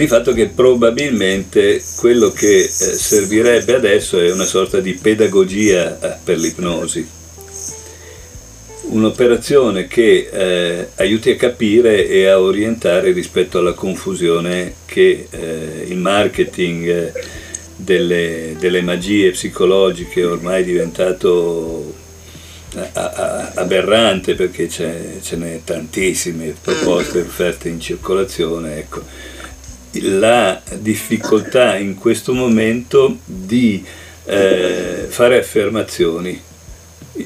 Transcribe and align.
di 0.00 0.06
fatto 0.06 0.32
che 0.32 0.46
probabilmente 0.46 1.82
quello 1.96 2.30
che 2.30 2.60
eh, 2.60 2.68
servirebbe 2.68 3.74
adesso 3.74 4.18
è 4.18 4.32
una 4.32 4.46
sorta 4.46 4.80
di 4.80 4.94
pedagogia 4.94 5.98
eh, 6.00 6.16
per 6.24 6.38
l'ipnosi 6.38 7.06
un'operazione 8.84 9.86
che 9.86 10.30
eh, 10.32 10.88
aiuti 10.96 11.30
a 11.30 11.36
capire 11.36 12.08
e 12.08 12.26
a 12.26 12.40
orientare 12.40 13.12
rispetto 13.12 13.58
alla 13.58 13.74
confusione 13.74 14.72
che 14.86 15.28
eh, 15.30 15.84
il 15.86 15.98
marketing 15.98 16.88
eh, 16.88 17.12
delle, 17.76 18.56
delle, 18.58 18.80
magie 18.80 19.32
psicologiche 19.32 20.24
ormai 20.24 20.62
è 20.62 20.64
diventato 20.64 21.94
aberrante 23.54 24.34
perché 24.34 24.68
ce 24.68 25.20
n'è 25.30 25.60
tantissime 25.62 26.54
proposte 26.60 27.20
offerte 27.20 27.68
in 27.68 27.80
circolazione. 27.80 28.78
Ecco. 28.78 29.02
La 29.92 30.60
difficoltà 30.78 31.76
in 31.76 31.96
questo 31.96 32.32
momento 32.32 33.18
di 33.24 33.84
eh, 34.24 35.06
fare 35.08 35.38
affermazioni 35.38 36.48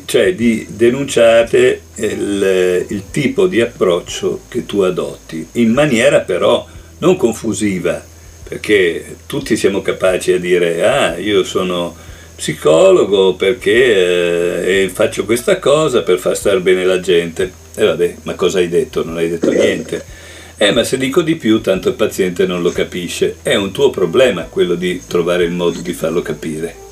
cioè 0.07 0.35
di 0.35 0.67
denunciare 0.71 1.81
il, 1.97 2.87
il, 2.89 3.03
tipo 3.11 3.47
di 3.47 3.61
approccio 3.61 4.41
che 4.49 4.67
tu 4.67 4.81
adotti, 4.81 5.47
in 5.53 5.73
maniera 5.73 6.21
però 6.21 6.67
non 6.99 7.17
confusiva, 7.17 8.03
perché 8.49 9.17
tutti 9.27 9.57
siamo 9.57 9.83
capaci 9.83 10.33
a 10.33 10.39
dire 10.39 10.85
ah 10.85 11.17
io 11.17 11.45
sono 11.45 11.95
psicologo 12.35 13.35
perché 13.35 14.83
eh, 14.83 14.89
faccio 14.89 15.25
questa 15.25 15.59
cosa 15.59 16.03
per 16.03 16.19
far 16.19 16.37
stare 16.37 16.61
bene 16.61 16.85
la 16.85 17.01
gente. 17.01 17.63
E 17.77 17.85
vabbè, 17.85 18.17
ma 18.23 18.35
cosa 18.35 18.59
hai 18.59 18.69
detto? 18.69 19.05
Non 19.05 19.17
hai 19.17 19.29
detto 19.29 19.51
niente. 19.51 20.05
Eh, 20.57 20.71
ma 20.71 20.85
se 20.85 20.97
dico 20.97 21.21
di 21.21 21.35
più, 21.35 21.61
tanto 21.61 21.89
il 21.89 21.95
paziente 21.95 22.47
non 22.47 22.63
lo 22.63 22.71
capisce. 22.71 23.37
È 23.43 23.55
un 23.55 23.73
tuo 23.73 23.91
problema 23.91 24.45
quello 24.45 24.77
di 24.77 25.03
trovare 25.07 25.45
il 25.45 25.51
modo 25.51 25.81
di 25.81 25.93
farlo 25.93 26.23
capire. 26.23 26.83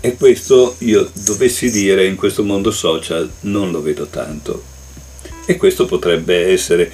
E 0.00 0.16
questo 0.16 0.74
io 0.78 1.08
dovessi 1.24 1.70
dire 1.70 2.04
in 2.04 2.16
questo 2.16 2.42
mondo 2.42 2.72
social 2.72 3.30
non 3.42 3.70
lo 3.70 3.80
vedo 3.80 4.06
tanto. 4.06 4.64
E 5.46 5.56
questo 5.56 5.86
potrebbe 5.86 6.50
essere, 6.50 6.90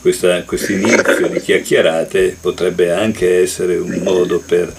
questo 0.00 0.26
inizio 0.72 1.28
di 1.28 1.40
chiacchierate 1.40 2.36
potrebbe 2.40 2.90
anche 2.90 3.40
essere 3.40 3.76
un 3.76 4.00
modo 4.02 4.42
per 4.44 4.74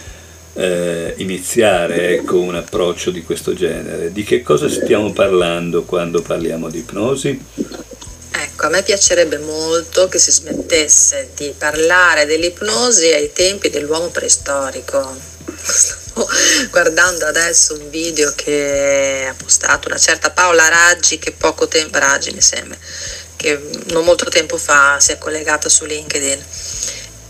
eh, 0.55 1.13
iniziare 1.17 2.15
ecco, 2.15 2.41
un 2.41 2.55
approccio 2.55 3.11
di 3.11 3.23
questo 3.23 3.53
genere. 3.53 4.11
Di 4.11 4.23
che 4.23 4.41
cosa 4.41 4.67
stiamo 4.67 5.13
parlando 5.13 5.83
quando 5.83 6.21
parliamo 6.21 6.69
di 6.69 6.79
ipnosi? 6.79 7.39
Ecco, 8.31 8.65
a 8.67 8.69
me 8.69 8.83
piacerebbe 8.83 9.37
molto 9.39 10.07
che 10.07 10.19
si 10.19 10.31
smettesse 10.31 11.29
di 11.35 11.53
parlare 11.57 12.25
dell'ipnosi 12.25 13.11
ai 13.11 13.31
tempi 13.33 13.69
dell'uomo 13.69 14.09
preistorico 14.09 15.15
guardando 16.69 17.25
adesso 17.25 17.73
un 17.75 17.89
video 17.89 18.33
che 18.35 19.25
ha 19.29 19.33
postato 19.33 19.87
una 19.87 19.97
certa 19.97 20.31
Paola 20.31 20.67
Raggi 20.67 21.17
che 21.17 21.31
poco 21.31 21.67
tempo, 21.67 21.97
Raggi 21.97 22.31
mi 22.31 22.41
sembra, 22.41 22.77
che 23.35 23.59
non 23.87 24.03
molto 24.03 24.25
tempo 24.25 24.57
fa 24.57 24.99
si 24.99 25.11
è 25.11 25.17
collegata 25.17 25.69
su 25.69 25.85
LinkedIn 25.85 26.45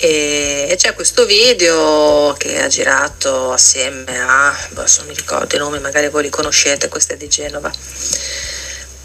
e, 0.01 0.75
c'è 0.77 0.93
questo 0.93 1.25
video 1.25 2.33
che 2.37 2.61
ha 2.61 2.67
girato 2.67 3.51
assieme 3.51 4.17
a, 4.17 4.47
adesso 4.47 4.99
non 4.99 5.09
mi 5.09 5.13
ricordo 5.13 5.55
i 5.55 5.59
nomi, 5.59 5.79
magari 5.79 6.07
voi 6.07 6.23
li 6.23 6.29
conoscete, 6.29 6.87
questa 6.87 7.15
è 7.15 7.17
di 7.17 7.27
Genova. 7.27 7.69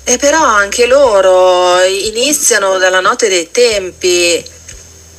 E 0.05 0.19
però 0.19 0.43
anche 0.43 0.87
loro 0.87 1.83
iniziano 1.83 2.79
dalla 2.79 3.01
notte 3.01 3.29
dei 3.29 3.51
tempi 3.51 4.53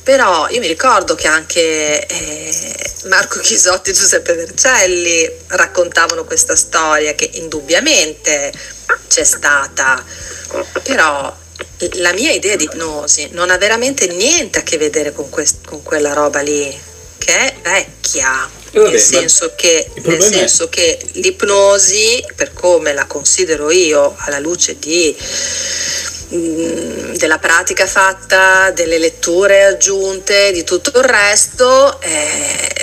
però 0.06 0.46
io 0.50 0.60
mi 0.60 0.68
ricordo 0.68 1.16
che 1.16 1.26
anche 1.26 2.06
eh, 2.06 2.76
Marco 3.06 3.40
Chisotti 3.40 3.90
e 3.90 3.92
Giuseppe 3.92 4.34
Vercelli 4.34 5.28
raccontavano 5.48 6.24
questa 6.24 6.54
storia 6.54 7.12
che 7.14 7.28
indubbiamente 7.34 8.52
c'è 9.08 9.24
stata, 9.24 10.00
però 10.84 11.36
la 11.94 12.12
mia 12.12 12.30
idea 12.30 12.54
di 12.54 12.62
ipnosi 12.62 13.30
non 13.32 13.50
ha 13.50 13.58
veramente 13.58 14.06
niente 14.06 14.60
a 14.60 14.62
che 14.62 14.78
vedere 14.78 15.12
con, 15.12 15.28
quest- 15.28 15.66
con 15.66 15.82
quella 15.82 16.12
roba 16.12 16.40
lì, 16.40 16.72
che 17.18 17.36
è 17.36 17.56
vecchia. 17.60 18.48
Vabbè, 18.80 18.90
nel, 18.90 19.00
senso 19.00 19.52
che, 19.56 19.90
nel 20.02 20.22
senso 20.22 20.68
che 20.68 20.98
l'ipnosi, 21.12 22.24
per 22.34 22.52
come 22.52 22.92
la 22.92 23.06
considero 23.06 23.70
io, 23.70 24.14
alla 24.18 24.38
luce 24.38 24.78
di 24.78 25.16
Mm, 26.34 27.14
della 27.14 27.38
pratica 27.38 27.86
fatta, 27.86 28.72
delle 28.72 28.98
letture 28.98 29.64
aggiunte, 29.64 30.50
di 30.50 30.64
tutto 30.64 30.90
il 30.98 31.04
resto. 31.04 32.00
Eh, 32.00 32.75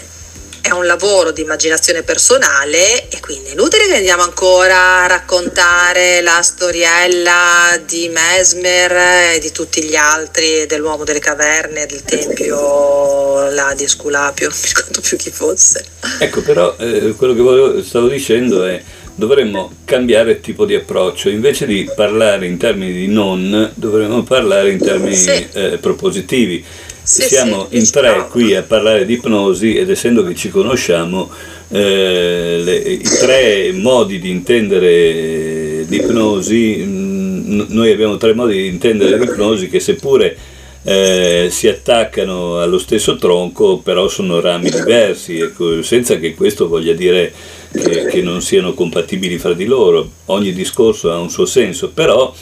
è 0.64 0.72
un 0.72 0.86
lavoro 0.86 1.32
di 1.32 1.42
immaginazione 1.42 2.04
personale 2.04 3.10
e 3.10 3.20
quindi 3.20 3.50
è 3.50 3.52
inutile 3.52 3.86
che 3.86 3.96
andiamo 3.96 4.24
ancora 4.24 5.04
a 5.04 5.08
raccontare 5.08 6.22
la 6.22 6.42
storiella 6.42 7.78
di 7.86 8.08
Mesmer 8.08 9.34
e 9.36 9.40
di 9.40 9.52
tutti 9.52 9.84
gli 9.84 9.96
altri, 9.96 10.66
dell'uomo 10.66 11.04
delle 11.04 11.20
caverne, 11.20 11.86
del 11.86 12.04
tempio 12.04 13.50
là 13.50 13.74
di 13.76 13.84
Esculapio, 13.84 14.48
non 14.50 14.58
mi 14.58 14.68
ricordo 14.68 15.02
più 15.02 15.18
chi 15.18 15.32
fosse. 15.32 15.84
Ecco, 16.20 16.42
però 16.42 16.78
eh, 16.80 17.14
quello 17.18 17.34
che 17.34 17.42
volevo, 17.42 17.84
stavo 17.84 18.08
dicendo 18.08 18.64
è 18.64 18.82
dovremmo 19.16 19.72
cambiare 19.86 20.40
tipo 20.40 20.66
di 20.66 20.76
approccio, 20.76 21.28
invece 21.28 21.66
di 21.66 21.90
parlare 21.94 22.48
in 22.48 22.58
termini 22.58 22.94
di 22.94 23.08
non, 23.08 23.72
dovremmo 23.76 24.24
parlare 24.24 24.72
in 24.72 24.80
termini 24.80 25.16
sì. 25.16 25.46
eh, 25.52 25.78
propositivi. 25.78 26.64
Sì, 27.04 27.24
Siamo 27.24 27.68
sì, 27.70 27.78
in 27.78 27.92
tre 27.92 28.28
qui 28.30 28.56
a 28.56 28.64
parlare 28.64 29.06
di 29.06 29.14
ipnosi 29.16 29.76
ed 29.76 29.90
essendo 29.90 30.24
che 30.24 30.36
ci 30.36 30.50
conosciamo, 30.50 31.30
eh, 31.68 32.62
le, 32.64 32.76
i 32.78 33.02
tre 33.02 33.74
modi 33.74 34.20
di 34.20 34.30
intendere 34.30 35.84
l'ipnosi, 35.84 36.78
mh, 36.78 37.52
mm, 37.52 37.62
noi 37.68 37.92
abbiamo 37.92 38.16
tre 38.16 38.34
modi 38.34 38.54
di 38.54 38.68
intendere 38.68 39.18
l'ipnosi 39.18 39.68
che 39.68 39.82
seppure 39.82 40.38
eh, 40.84 41.48
si 41.50 41.68
attaccano 41.68 42.62
allo 42.62 42.78
stesso 42.78 43.18
tronco, 43.18 43.80
però 43.80 44.08
sono 44.08 44.40
rami 44.40 44.70
diversi, 44.70 45.40
ecco, 45.40 45.82
senza 45.82 46.18
che 46.18 46.34
questo 46.36 46.70
voglia 46.70 46.94
dire 46.94 47.34
che, 47.72 48.06
che, 48.06 48.22
non 48.22 48.42
siano 48.42 48.74
compatibili 48.74 49.38
fra 49.38 49.54
di 49.54 49.66
loro. 49.66 50.10
Ogni 50.26 50.54
discorso 50.54 51.12
ha 51.12 51.18
un 51.18 51.30
suo 51.30 51.46
senso, 51.46 51.90
però 51.90 52.34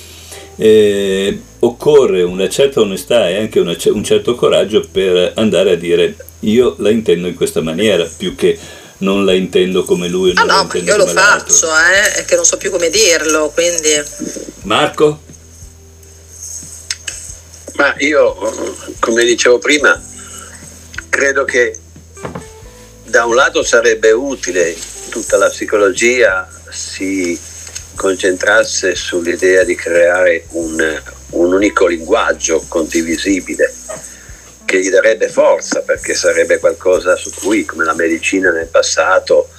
eh, 0.64 1.42
occorre 1.58 2.22
una 2.22 2.48
certa 2.48 2.82
onestà 2.82 3.28
e 3.28 3.38
anche 3.38 3.60
una, 3.60 3.76
un 3.86 4.04
certo 4.04 4.36
coraggio 4.36 4.88
per 4.92 5.32
andare 5.36 5.72
a 5.72 5.76
dire 5.76 6.16
io 6.42 6.76
la 6.78 6.92
intendo 6.92 7.28
in 7.28 7.34
questa 7.34 7.62
maniera, 7.62 8.08
più 8.16 8.36
che 8.36 8.60
non 9.00 9.26
la 9.26 9.34
intendo 9.34 9.84
come 9.84 10.08
lui. 10.08 10.34
Ah 10.36 10.44
no, 10.44 10.70
ma 10.72 10.78
io 10.78 10.98
lo 10.98 11.08
faccio, 11.08 11.66
eh, 11.66 12.14
è 12.14 12.26
che 12.26 12.36
non 12.36 12.46
so 12.46 12.58
più 12.58 12.70
come 12.70 12.92
dirlo, 12.92 13.50
quindi... 13.50 13.90
Marco? 14.62 15.22
Ma 17.74 17.96
io, 17.98 18.36
come 19.00 19.26
dicevo 19.26 19.58
prima, 19.58 20.00
credo 21.10 21.44
che 21.44 21.76
da 23.06 23.26
un 23.26 23.34
lato 23.34 23.64
sarebbe 23.64 24.12
utile 24.12 24.76
tutta 25.10 25.38
la 25.38 25.50
psicologia 25.50 26.48
si 26.70 27.50
concentrasse 28.02 28.96
sull'idea 28.96 29.64
di 29.64 29.76
creare 29.76 30.46
un, 30.54 31.02
un 31.30 31.54
unico 31.54 31.86
linguaggio 31.86 32.66
condivisibile 32.68 33.72
che 34.66 34.80
gli 34.80 34.90
darebbe 34.90 35.30
forza 35.30 35.82
perché 35.82 36.16
sarebbe 36.16 36.58
qualcosa 36.58 37.16
su 37.16 37.30
cui, 37.32 37.64
come 37.64 37.86
la 37.86 37.94
medicina 37.94 38.50
nel 38.50 38.66
passato 38.66 39.50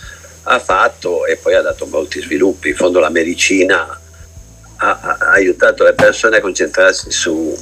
ha 0.42 0.58
fatto 0.58 1.24
e 1.24 1.36
poi 1.36 1.54
ha 1.54 1.60
dato 1.60 1.86
molti 1.86 2.20
sviluppi. 2.20 2.70
In 2.70 2.74
fondo 2.74 2.98
la 2.98 3.10
medicina 3.10 4.00
ha, 4.76 4.98
ha 5.00 5.18
aiutato 5.30 5.84
le 5.84 5.92
persone 5.92 6.38
a 6.38 6.40
concentrarsi 6.40 7.12
su 7.12 7.56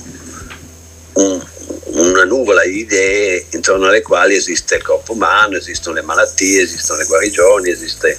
un, 1.12 1.46
una 1.92 2.24
nuvola 2.24 2.64
di 2.64 2.78
idee 2.78 3.44
intorno 3.50 3.88
alle 3.88 4.00
quali 4.00 4.34
esiste 4.34 4.76
il 4.76 4.82
corpo 4.82 5.12
umano, 5.12 5.58
esistono 5.58 5.96
le 5.96 6.02
malattie, 6.02 6.62
esistono 6.62 7.00
le 7.00 7.06
guarigioni, 7.06 7.68
esiste, 7.68 8.18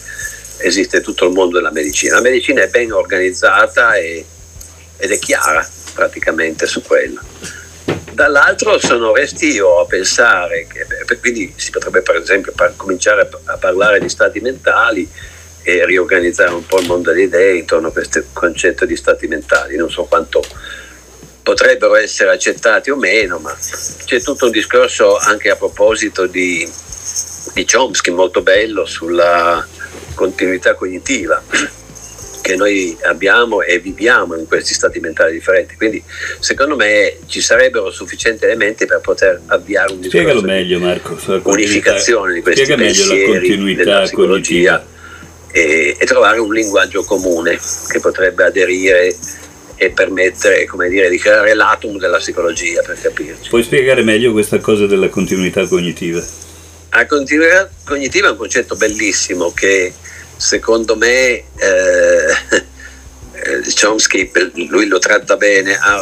esiste 0.62 1.02
tutto 1.02 1.25
il 1.25 1.34
mondo 1.34 1.58
della 1.58 1.72
medicina. 1.72 2.16
La 2.16 2.22
medicina 2.22 2.62
è 2.62 2.68
ben 2.68 2.92
organizzata 2.92 3.96
e, 3.96 4.25
ed 4.98 5.12
è 5.12 5.19
chiara 5.19 5.68
praticamente 5.94 6.66
su 6.68 6.81
quello. 6.81 7.22
Dall'altro 8.12 8.78
sono 8.78 9.13
restio 9.13 9.80
a 9.80 9.86
pensare 9.86 10.68
che 10.68 11.18
quindi 11.19 11.54
si 11.56 11.72
potrebbe 11.72 12.02
per 12.02 12.18
esempio 12.18 12.52
par- 12.54 12.75
cominciare 12.75 13.22
a, 13.22 13.54
a 13.54 13.58
parlare 13.58 14.00
di 14.00 14.10
stati 14.10 14.40
mentali 14.40 15.10
e 15.63 15.86
riorganizzare 15.86 16.52
un 16.52 16.66
po' 16.66 16.80
il 16.80 16.88
mondo 16.88 17.12
delle 17.12 17.24
idee 17.24 17.57
intorno 17.57 17.88
a 17.88 17.92
questo 17.92 18.24
concetto 18.34 18.86
di 18.86 18.96
stati 18.96 19.28
mentali. 19.28 19.75
Non 19.75 19.90
so 19.90 20.04
quanto 20.04 20.44
potrebbero 21.44 21.96
essere 21.96 22.31
accettati 22.31 22.90
o 22.90 22.96
meno, 22.96 23.40
ma 23.40 23.56
c'è 24.06 24.22
tutto 24.22 24.46
un 24.46 24.52
discorso 24.52 25.18
anche 25.18 25.50
a 25.50 25.56
proposito 25.56 26.28
di, 26.28 26.69
di 27.54 27.66
Chomsky 27.66 28.12
molto 28.12 28.42
bello 28.42 28.86
sulla 28.86 29.66
continuità 30.21 30.75
cognitiva, 30.75 31.41
che 32.41 32.56
noi 32.56 32.95
abbiamo 33.03 33.63
e 33.63 33.79
viviamo 33.79 34.35
in 34.35 34.45
questi 34.45 34.75
stati 34.75 35.00
mentali 35.00 35.33
differenti. 35.33 35.75
Quindi 35.75 36.03
secondo 36.39 36.75
me 36.75 37.18
ci 37.25 37.41
sarebbero 37.41 37.89
sufficienti 37.89 38.44
elementi 38.44 38.85
per 38.85 39.00
poter 39.00 39.41
avviare 39.47 39.94
un 39.94 40.01
discorso 40.01 40.41
meglio, 40.41 40.79
Marco, 40.79 41.18
unificazione 41.44 42.33
di 42.33 42.41
questi 42.41 42.65
Spiega 42.65 42.83
pensieri 42.83 43.75
della 43.75 44.01
psicologia 44.01 44.85
e, 45.51 45.95
e, 45.97 46.06
trovare 46.06 46.38
un 46.38 46.53
linguaggio 46.53 47.03
comune 47.03 47.57
che 47.89 48.00
potrebbe 48.00 48.44
aderire 48.44 49.15
e 49.75 49.89
permettere 49.89 50.65
come 50.65 50.88
dire, 50.88 51.09
di 51.09 51.18
creare 51.18 51.56
l'atom 51.56 51.97
della 51.97 52.18
psicologia 52.18 52.83
per 52.83 53.00
capirci. 53.01 53.50
Puoi 53.50 53.63
spiegare 53.63 54.03
meglio 54.03 54.31
questa 54.31 54.59
cosa 54.59 54.85
della 54.85 55.09
continuità 55.09 55.65
cognitiva? 55.65 56.23
La 56.94 57.06
continuità 57.06 57.70
cognitiva 57.86 58.28
è 58.28 58.32
un 58.32 58.38
concetto 58.38 58.76
bellissimo 58.76 59.54
che 59.54 59.94
secondo 60.36 60.98
me 60.98 61.10
eh, 61.10 61.46
eh 63.32 63.74
Chomsky, 63.80 64.30
lui 64.68 64.88
lo 64.88 65.00
tratta 65.00 65.38
bene, 65.38 65.78
ha 65.78 65.98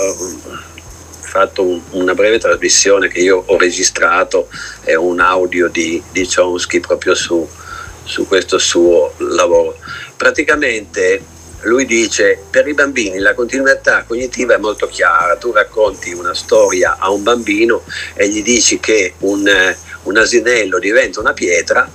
fatto 1.21 1.63
un, 1.63 1.79
una 1.91 2.15
breve 2.15 2.39
trasmissione 2.39 3.07
che 3.07 3.19
io 3.19 3.43
ho 3.45 3.57
registrato, 3.57 4.49
è 4.83 4.95
un 4.95 5.19
audio 5.19 5.67
di, 5.67 6.01
di 6.11 6.27
Chomsky 6.27 6.79
proprio 6.79 7.13
su, 7.13 7.47
su 8.03 8.27
questo 8.27 8.57
suo 8.57 9.13
lavoro. 9.17 9.77
Praticamente 10.17 11.21
lui 11.63 11.85
dice 11.85 12.41
per 12.49 12.67
i 12.67 12.73
bambini 12.73 13.19
la 13.19 13.35
continuità 13.35 14.05
cognitiva 14.07 14.55
è 14.55 14.57
molto 14.57 14.87
chiara, 14.87 15.35
tu 15.35 15.51
racconti 15.51 16.13
una 16.13 16.33
storia 16.33 16.97
a 16.97 17.11
un 17.11 17.21
bambino 17.21 17.83
e 18.15 18.27
gli 18.27 18.41
dici 18.41 18.79
che 18.79 19.13
un, 19.19 19.75
un 20.09 20.17
asinello 20.17 20.79
diventa 20.79 21.19
una 21.19 21.33
pietra 21.33 21.89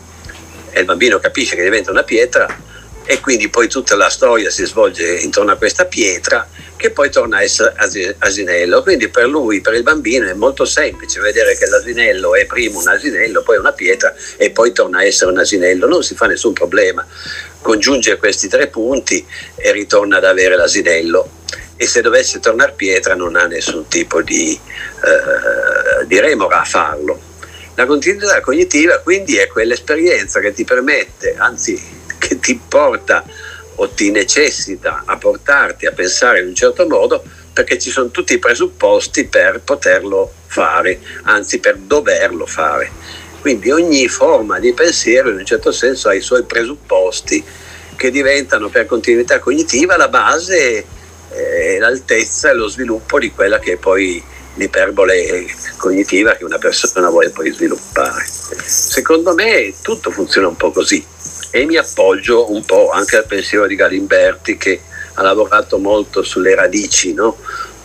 e 0.71 0.81
il 0.81 0.87
bambino 0.87 1.19
capisce 1.19 1.57
che 1.57 1.63
diventa 1.63 1.91
una 1.91 2.03
pietra 2.03 2.73
e 3.07 3.21
quindi 3.21 3.49
poi 3.49 3.69
tutta 3.69 3.97
la 3.97 4.09
storia 4.09 4.49
si 4.51 4.65
svolge 4.65 5.19
intorno 5.19 5.53
a 5.53 5.57
questa 5.57 5.85
pietra 5.85 6.49
che 6.77 6.91
poi 6.91 7.11
torna 7.11 7.39
a 7.39 7.43
essere 7.43 7.75
asinello. 8.19 8.83
Quindi 8.83 9.09
per 9.09 9.27
lui, 9.27 9.61
per 9.61 9.75
il 9.75 9.83
bambino, 9.83 10.27
è 10.27 10.33
molto 10.33 10.65
semplice 10.65 11.21
vedere 11.21 11.57
che 11.57 11.67
l'asinello 11.67 12.35
è 12.35 12.47
prima 12.47 12.79
un 12.79 12.89
asinello, 12.89 13.43
poi 13.43 13.59
una 13.59 13.73
pietra 13.73 14.15
e 14.37 14.51
poi 14.51 14.73
torna 14.73 14.99
a 14.99 15.05
essere 15.05 15.31
un 15.31 15.39
asinello, 15.39 15.87
non 15.87 16.03
si 16.03 16.15
fa 16.15 16.27
nessun 16.27 16.55
problema 16.55 17.07
congiunge 17.65 18.19
questi 18.19 18.47
tre 18.47 18.67
punti 18.67 19.27
e 19.57 19.73
ritorna 19.73 20.19
ad 20.19 20.25
avere 20.25 20.55
l'asinello 20.55 21.43
e 21.77 21.87
se 21.87 22.03
dovesse 22.03 22.39
tornare 22.39 22.75
pietra 22.77 23.15
non 23.15 23.37
ha 23.37 23.47
nessun 23.47 23.89
tipo 23.89 24.21
di, 24.21 24.53
eh, 24.53 26.07
di 26.07 26.21
remora 26.21 26.61
a 26.61 26.65
farlo. 26.65 27.19
La 27.77 27.87
continuità 27.87 28.41
cognitiva 28.41 28.99
quindi 28.99 29.37
è 29.37 29.49
quell'esperienza 29.49 30.39
che 30.39 30.53
ti 30.53 30.65
permette, 30.65 31.35
anzi 31.37 31.81
che 32.19 32.39
ti 32.39 32.61
porta 32.69 33.25
o 33.77 33.89
ti 33.89 34.13
necessita 34.13 35.03
a 35.05 35.17
portarti 35.17 35.87
a 35.87 35.91
pensare 35.91 36.41
in 36.41 36.47
un 36.47 36.55
certo 36.55 36.87
modo 36.87 37.25
perché 37.53 37.77
ci 37.79 37.91
sono 37.91 38.11
tutti 38.11 38.35
i 38.35 38.39
presupposti 38.39 39.27
per 39.27 39.61
poterlo 39.65 40.33
fare, 40.47 41.01
anzi 41.25 41.59
per 41.59 41.77
doverlo 41.77 42.47
fare. 42.47 42.91
Quindi 43.41 43.73
ogni 43.73 44.07
forma 44.07 44.61
di 44.61 44.73
pensiero 44.73 45.31
in 45.31 45.39
un 45.39 45.45
certo 45.45 45.73
senso 45.73 46.09
ha 46.09 46.15
i 46.15 46.21
suoi 46.21 46.45
presupposti 46.45 47.45
che 47.97 48.11
diventano 48.11 48.69
per 48.69 48.87
continuità 48.87 49.41
cognitiva 49.41 49.97
la 49.97 50.09
base, 50.09 50.85
eh, 51.31 51.79
l'altezza 51.81 52.51
e 52.51 52.55
lo 52.55 52.69
sviluppo 52.69 53.19
di 53.19 53.33
quella 53.33 53.59
che 53.59 53.73
è 53.73 53.77
poi 53.77 54.23
l'iperbole 54.55 55.47
cognitiva 55.77 56.35
che 56.35 56.45
una 56.45 56.59
persona 56.59 57.09
vuole 57.09 57.31
poi 57.31 57.51
sviluppare. 57.51 58.25
Secondo 58.27 59.35
me 59.35 59.75
tutto 59.83 60.11
funziona 60.11 60.49
un 60.49 60.57
po' 60.57 60.71
così 60.71 61.05
e 61.51 61.65
mi 61.65 61.77
appoggio 61.77 62.51
un 62.53 62.65
po' 62.65 62.91
anche 62.91 63.17
al 63.17 63.27
pensiero 63.27 63.67
di 63.67 63.75
Galimberti 63.77 64.57
che 64.57 64.81
ha 65.15 65.23
lavorato 65.23 65.79
molto 65.79 66.23
sulle 66.23 66.55
radici, 66.55 67.15
no? 67.15 67.37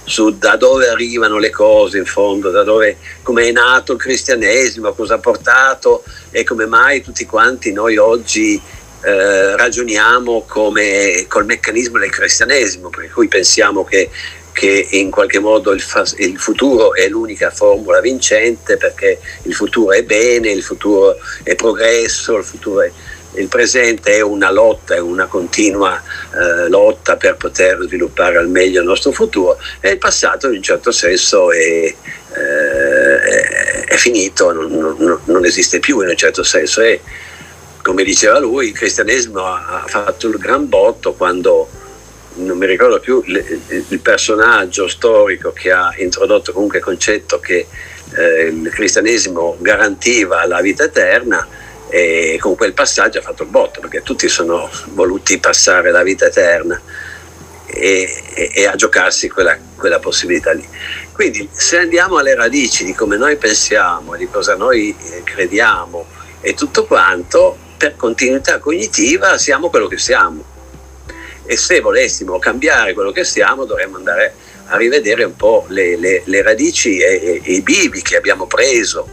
su 0.10 0.36
da 0.40 0.56
dove 0.56 0.90
arrivano 0.90 1.38
le 1.38 1.52
cose 1.52 2.00
in 2.00 2.06
fondo, 2.06 2.50
da 2.50 2.64
dove, 2.64 2.98
come 3.22 3.48
è 3.48 3.52
nato 3.52 3.94
il 3.94 4.00
cristianesimo, 4.00 4.92
cosa 4.94 5.16
ha 5.16 5.20
portato 5.20 6.04
e 6.32 6.44
come 6.44 6.66
mai 6.66 7.04
tutti 7.04 7.28
quanti 7.28 7.72
noi 7.72 7.98
oggi 7.98 8.60
eh, 9.02 9.56
ragioniamo 9.56 10.46
come, 10.48 11.26
col 11.28 11.46
meccanismo 11.46 12.00
del 12.00 12.10
cristianesimo, 12.10 12.90
per 12.90 13.12
cui 13.12 13.28
pensiamo 13.28 13.84
che, 13.84 14.10
che 14.52 14.88
in 14.92 15.10
qualche 15.10 15.40
modo 15.40 15.72
il, 15.72 15.82
fa, 15.82 16.04
il, 16.18 16.40
futuro 16.40 16.94
è 16.94 17.08
l'unica 17.08 17.50
formula 17.50 18.02
vincente 18.02 18.78
perché 18.78 19.20
il 19.44 19.54
futuro 19.54 19.94
è 19.94 20.04
bene, 20.04 20.52
il 20.52 20.64
futuro 20.64 21.18
è 21.44 21.56
progresso, 21.56 22.38
il 22.38 22.44
futuro 22.44 22.82
è 22.82 22.92
il 23.34 23.48
presente 23.48 24.16
è 24.16 24.22
una 24.22 24.52
lotta, 24.52 24.96
è 24.96 25.00
una 25.00 25.28
continua 25.28 26.02
eh, 26.34 26.68
lotta 26.68 27.16
per 27.16 27.36
poter 27.36 27.78
sviluppare 27.84 28.38
al 28.38 28.50
meglio 28.50 28.82
il 28.82 28.88
nostro 28.88 29.12
futuro 29.12 29.58
e 29.80 29.92
il 29.92 29.98
passato 29.98 30.48
in 30.48 30.56
un 30.56 30.64
certo 30.64 30.92
senso 30.92 31.52
è, 31.52 31.58
eh, 31.58 31.96
è 33.86 33.96
finito, 33.96 34.52
non, 34.52 34.72
non, 34.72 35.20
non, 35.26 35.46
esiste 35.46 35.80
più 35.80 36.02
in 36.02 36.10
un 36.10 36.18
certo 36.18 36.44
senso 36.44 36.82
e 36.82 37.02
come 37.84 38.04
diceva 38.04 38.40
lui 38.40 38.68
il 38.68 38.74
cristianesimo 38.74 39.46
ha 39.46 39.84
fatto 39.86 40.28
il 40.28 40.38
gran 40.38 40.68
botto 40.68 41.14
quando 41.14 41.70
non 42.40 42.58
mi 42.58 42.66
ricordo 42.66 43.00
più 43.00 43.24
il 43.26 44.00
personaggio 44.02 44.88
storico 44.88 45.52
che 45.52 45.72
ha 45.72 45.94
introdotto 45.98 46.52
comunque 46.52 46.80
il 46.80 46.84
concetto 46.84 47.40
che 47.40 47.68
eh, 48.16 48.42
il 48.46 48.70
cristianesimo 48.70 49.58
garantiva 49.60 50.46
la 50.46 50.62
vita 50.62 50.84
eterna 50.84 51.48
e 51.90 52.38
con 52.40 52.56
quel 52.56 52.74
passaggio 52.74 53.20
ha 53.20 53.22
fatto 53.22 53.44
il 53.44 53.50
botto 53.50 53.80
perché 53.80 54.04
tutti 54.04 54.28
sono 54.30 54.70
voluti 54.90 55.40
passare 55.40 55.92
la 55.92 56.04
vita 56.04 56.26
eterna 56.26 56.80
e, 57.66 58.24
e, 58.34 58.52
e 58.54 58.66
a 58.68 58.76
giocarsi 58.76 59.30
quella, 59.30 59.58
quella, 59.76 60.00
possibilità 60.00 60.52
lì. 60.52 60.68
Quindi 61.14 61.48
se 61.52 61.78
andiamo 61.78 62.18
alle 62.18 62.36
radici 62.36 62.84
di 62.84 62.94
come 62.94 63.18
noi 63.18 63.38
pensiamo, 63.38 64.16
di 64.16 64.28
cosa 64.28 64.56
noi 64.56 64.96
eh, 64.98 65.24
crediamo 65.24 66.06
e 66.42 66.54
tutto 66.54 66.86
quanto, 66.86 67.58
per 67.78 67.96
continuità 67.96 68.60
cognitiva 68.60 69.38
siamo 69.38 69.70
quello 69.70 69.88
che 69.88 69.98
siamo 69.98 70.58
e 71.50 71.58
se 71.58 71.80
volessimo 71.80 72.38
cambiare 72.38 72.94
quello 72.94 73.12
che 73.12 73.24
siamo 73.24 73.66
dovremmo 73.66 73.98
andare 73.98 74.36
a 74.68 74.78
rivedere 74.78 75.24
un 75.24 75.36
po' 75.36 75.66
le, 75.70 75.98
le, 75.98 76.22
le 76.26 76.44
radici 76.44 77.00
e, 77.00 77.42
e 77.44 77.54
i 77.54 77.62
bivi 77.64 78.04
che 78.04 78.18
abbiamo 78.18 78.46
preso 78.46 79.10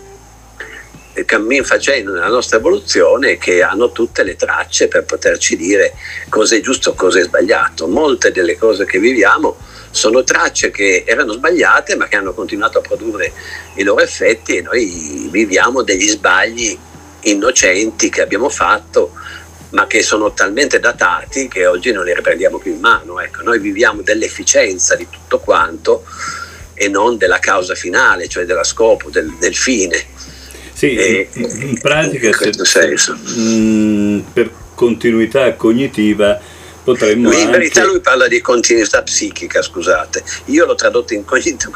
cammin 1.25 1.64
facendo 1.64 2.12
nella 2.12 2.28
nostra 2.28 2.59
evoluzione 2.59 3.38
che 3.38 3.62
hanno 3.62 3.90
tutte 3.90 4.23
le 4.23 4.37
tracce 4.37 4.87
per 4.87 5.05
poterci 5.05 5.57
dire 5.57 5.95
cosa 6.28 6.57
è 6.57 6.61
giusto, 6.61 6.93
cosa 6.93 7.21
è 7.21 7.23
sbagliato. 7.23 7.88
Molte 7.88 8.31
delle 8.33 8.59
cose 8.59 8.85
che 8.85 8.99
viviamo 8.99 9.57
sono 9.90 10.23
tracce 10.23 10.71
che 10.71 11.05
erano 11.07 11.33
sbagliate 11.33 11.97
ma 11.97 12.07
che 12.07 12.16
hanno 12.16 12.35
continuato 12.35 12.76
a 12.76 12.83
produrre 12.83 13.33
i 13.76 13.83
loro 13.83 14.02
effetti 14.02 14.59
e 14.59 14.61
noi 14.61 15.28
viviamo 15.31 15.81
degli 15.81 16.07
sbagli 16.07 16.78
innocenti 17.23 18.11
che 18.11 18.21
abbiamo 18.21 18.50
fatto 18.50 19.12
ma 19.70 19.87
che 19.87 20.02
sono 20.02 20.32
talmente 20.32 20.78
datati 20.78 21.49
che 21.49 21.66
oggi 21.66 21.92
non 21.92 22.04
li 22.04 22.14
riprendiamo 22.14 22.58
più 22.58 22.73
in 22.73 22.80
mano. 22.80 23.20
Ecco, 23.20 23.42
noi 23.42 23.58
viviamo 23.58 24.02
dell'efficienza 24.02 24.94
di 24.94 25.06
tutto 25.08 25.38
quanto 25.38 26.04
e 26.75 26.88
non 26.88 27.16
della 27.16 27.38
causa 27.38 27.75
finale, 27.75 28.28
cioè 28.28 28.44
dello 28.44 28.64
scopo, 28.64 29.11
del, 29.11 29.35
del 29.38 29.54
fine. 29.54 30.04
Sì, 30.73 30.94
e, 30.94 31.28
in 31.32 31.78
pratica 31.80 32.26
in 32.26 32.64
se, 32.64 32.99
mh, 33.12 33.40
mm, 33.40 34.18
per 34.32 34.50
continuità 34.75 35.54
cognitiva 35.54 36.38
potremmo 36.85 37.32
in 37.32 37.46
anche... 37.46 37.50
verità 37.50 37.85
lui 37.85 38.00
parla 38.00 38.28
di 38.28 38.40
continuità 38.40 39.02
psichica, 39.02 39.62
scusate. 39.62 40.23
Io 40.46 40.66
l'ho 40.66 40.75
tradotto 40.75 41.14
in 41.14 41.25
cognità, 41.25 41.70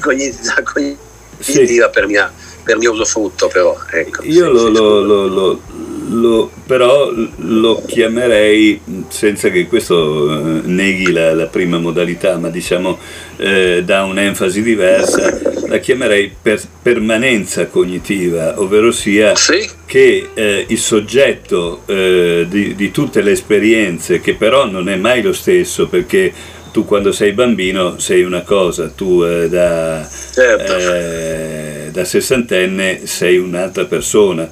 cognità 0.00 0.62
cognitiva 0.62 0.98
sì. 1.38 1.90
per, 1.92 2.06
mia, 2.06 2.32
per, 2.64 2.78
mio 2.78 2.92
usufrutto, 2.92 3.48
però. 3.48 3.78
Ecco, 3.90 4.24
Io 4.24 4.50
lo, 4.50 4.66
sì, 4.66 4.72
lo, 4.72 5.02
lo, 5.02 5.62
lo, 6.08 6.50
però 6.66 7.10
lo 7.36 7.82
chiamerei, 7.86 8.80
senza 9.08 9.48
che 9.50 9.66
questo 9.66 10.30
eh, 10.30 10.60
neghi 10.64 11.12
la, 11.12 11.34
la 11.34 11.46
prima 11.46 11.78
modalità, 11.78 12.36
ma 12.38 12.48
diciamo 12.48 12.98
eh, 13.36 13.82
dà 13.84 14.04
un'enfasi 14.04 14.62
diversa, 14.62 15.38
la 15.68 15.78
chiamerei 15.78 16.32
per, 16.40 16.60
permanenza 16.82 17.66
cognitiva, 17.66 18.60
ovvero 18.60 18.90
sia 18.90 19.34
sì. 19.34 19.68
che 19.86 20.30
eh, 20.34 20.64
il 20.68 20.78
soggetto 20.78 21.82
eh, 21.86 22.46
di, 22.48 22.74
di 22.74 22.90
tutte 22.90 23.22
le 23.22 23.32
esperienze, 23.32 24.20
che 24.20 24.34
però 24.34 24.66
non 24.66 24.88
è 24.88 24.96
mai 24.96 25.22
lo 25.22 25.32
stesso 25.32 25.88
perché 25.88 26.32
tu 26.72 26.84
quando 26.84 27.12
sei 27.12 27.32
bambino 27.32 27.98
sei 27.98 28.22
una 28.22 28.42
cosa, 28.42 28.88
tu 28.88 29.22
eh, 29.22 29.48
da, 29.48 30.06
certo. 30.08 30.76
eh, 30.76 31.88
da, 31.90 32.04
sessantenne 32.04 33.06
sei 33.06 33.38
un'altra 33.38 33.84
persona 33.84 34.48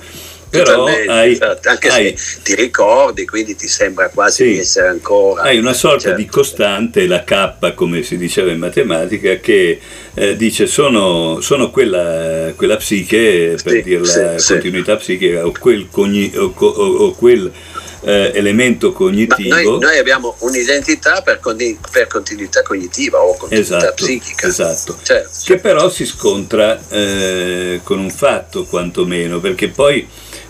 però 0.49 0.85
hai, 0.87 1.33
esatto. 1.33 1.69
anche 1.69 1.89
hai, 1.89 2.17
se 2.17 2.41
ti 2.43 2.55
ricordi, 2.55 3.27
quindi 3.27 3.57
ti 3.57 3.69
sembra 3.69 4.09
quasi 4.09 4.45
sì, 4.45 4.53
di 4.53 4.59
essere 4.59 4.89
ancora. 4.89 5.43
Hai 5.43 5.59
una 5.59 5.73
sorta 5.73 6.01
certo. 6.01 6.19
di 6.19 6.27
costante, 6.27 7.07
la 7.07 7.25
K, 7.25 7.75
come 7.75 8.03
si 8.03 8.17
diceva 8.17 8.51
in 8.51 8.59
matematica, 8.59 9.37
che 9.37 9.81
eh, 10.15 10.37
dice 10.37 10.67
sono, 10.67 11.41
sono 11.41 11.71
quella, 11.71 12.53
quella, 12.55 12.77
psiche, 12.77 13.57
per 13.63 13.73
sì, 13.73 13.83
dire 13.83 14.01
la 14.01 14.39
sì, 14.39 14.53
continuità 14.53 14.97
psichica, 14.97 15.45
o 15.47 15.53
quel, 15.59 15.89
cogni, 15.91 16.33
o, 16.37 16.53
o, 16.55 16.67
o 16.67 17.13
quel 17.13 17.53
eh, 18.07 18.31
elemento 18.35 18.93
cognitivo. 18.93 19.55
Noi, 19.55 19.79
noi, 19.81 19.99
abbiamo 19.99 20.37
un'identità 20.41 21.23
per, 21.23 21.41
con- 21.41 21.57
per, 21.91 22.07
continuità 22.07 22.63
cognitiva 22.63 23.19
o 23.19 23.37
continuità 23.37 23.77
esatto, 23.79 23.95
psichica. 23.95 24.47
Esatto. 24.47 24.97
Certo. 25.03 25.31
Che 25.45 25.59
però 25.59 25.91
si 25.91 26.07
scontra 26.07 26.81
eh, 26.89 27.81
con 27.83 27.99
un 27.99 28.11
fatto 28.11 28.65
quantomeno, 28.65 29.41
perché 29.41 29.69
poi 29.69 30.07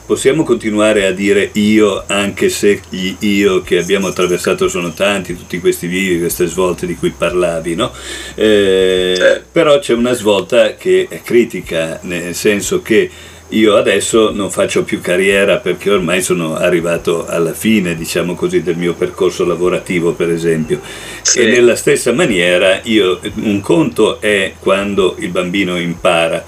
possiamo 0.06 0.44
continuare 0.44 1.04
a 1.04 1.10
dire 1.10 1.50
io, 1.54 2.04
anche 2.06 2.48
se 2.48 2.80
gli 2.88 3.14
io 3.20 3.60
che 3.62 3.78
abbiamo 3.78 4.06
attraversato 4.06 4.68
sono 4.68 4.92
tanti, 4.92 5.36
tutti 5.36 5.58
questi 5.58 5.86
vivi, 5.88 6.20
queste 6.20 6.46
svolte 6.46 6.86
di 6.86 6.94
cui 6.94 7.10
parlavi, 7.10 7.74
no? 7.74 7.92
Eh. 8.34 9.42
Però 9.50 9.78
c'è 9.78 9.94
una 9.94 10.12
svolta 10.12 10.76
che 10.76 11.06
è 11.10 11.20
critica, 11.22 11.98
nel 12.02 12.34
senso 12.34 12.80
che 12.80 13.10
io 13.50 13.76
adesso 13.76 14.32
non 14.32 14.50
faccio 14.50 14.82
più 14.82 15.00
carriera 15.00 15.58
perché 15.58 15.90
ormai 15.90 16.20
sono 16.20 16.56
arrivato 16.56 17.26
alla 17.26 17.52
fine, 17.52 17.94
diciamo 17.94 18.34
così, 18.34 18.62
del 18.62 18.76
mio 18.76 18.94
percorso 18.94 19.44
lavorativo, 19.44 20.12
per 20.12 20.30
esempio. 20.30 20.80
Sì. 21.22 21.40
E 21.40 21.46
nella 21.46 21.76
stessa 21.76 22.12
maniera 22.12 22.80
io, 22.84 23.20
un 23.34 23.60
conto 23.60 24.20
è 24.20 24.54
quando 24.58 25.14
il 25.18 25.28
bambino 25.28 25.78
impara 25.78 26.44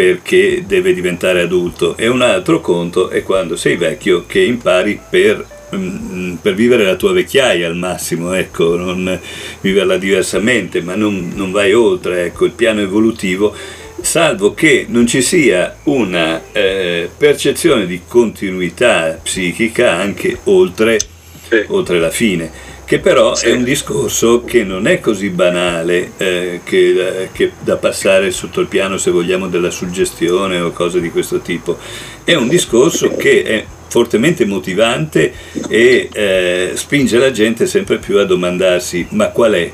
perché 0.00 0.64
deve 0.66 0.94
diventare 0.94 1.42
adulto 1.42 1.94
e 1.94 2.08
un 2.08 2.22
altro 2.22 2.62
conto 2.62 3.10
è 3.10 3.22
quando 3.22 3.54
sei 3.54 3.76
vecchio 3.76 4.24
che 4.26 4.40
impari 4.40 4.98
per 5.10 5.46
mm, 5.76 6.36
per 6.36 6.54
vivere 6.54 6.84
la 6.84 6.94
tua 6.94 7.12
vecchiaia 7.12 7.66
al 7.66 7.76
massimo, 7.76 8.32
ecco, 8.32 8.76
non 8.76 9.20
viverla 9.60 9.98
diversamente, 9.98 10.80
ma 10.80 10.94
non, 10.94 11.32
non 11.34 11.50
vai 11.50 11.74
oltre, 11.74 12.24
ecco, 12.24 12.46
il 12.46 12.52
piano 12.52 12.80
evolutivo 12.80 13.54
salvo 14.00 14.54
che 14.54 14.86
non 14.88 15.06
ci 15.06 15.20
sia 15.20 15.76
una 15.82 16.40
eh, 16.50 17.10
percezione 17.14 17.84
di 17.84 18.00
continuità 18.08 19.18
psichica 19.22 19.92
anche 19.92 20.38
oltre, 20.44 20.98
sì. 21.46 21.62
oltre 21.66 22.00
la 22.00 22.10
fine 22.10 22.69
che 22.90 22.98
però 22.98 23.36
sì. 23.36 23.46
è 23.46 23.52
un 23.52 23.62
discorso 23.62 24.42
che 24.42 24.64
non 24.64 24.88
è 24.88 24.98
così 24.98 25.30
banale 25.30 26.10
eh, 26.16 26.60
che, 26.64 27.28
che, 27.30 27.52
da 27.60 27.76
passare 27.76 28.32
sotto 28.32 28.60
il 28.60 28.66
piano, 28.66 28.98
se 28.98 29.12
vogliamo, 29.12 29.46
della 29.46 29.70
suggestione 29.70 30.58
o 30.58 30.72
cose 30.72 31.00
di 31.00 31.08
questo 31.08 31.38
tipo. 31.38 31.78
È 32.24 32.34
un 32.34 32.48
discorso 32.48 33.14
che 33.14 33.44
è 33.44 33.64
fortemente 33.86 34.44
motivante 34.44 35.32
e 35.68 36.08
eh, 36.12 36.72
spinge 36.74 37.18
la 37.18 37.30
gente 37.30 37.66
sempre 37.66 37.98
più 37.98 38.18
a 38.18 38.24
domandarsi 38.24 39.06
ma 39.10 39.28
qual 39.28 39.52
è 39.52 39.70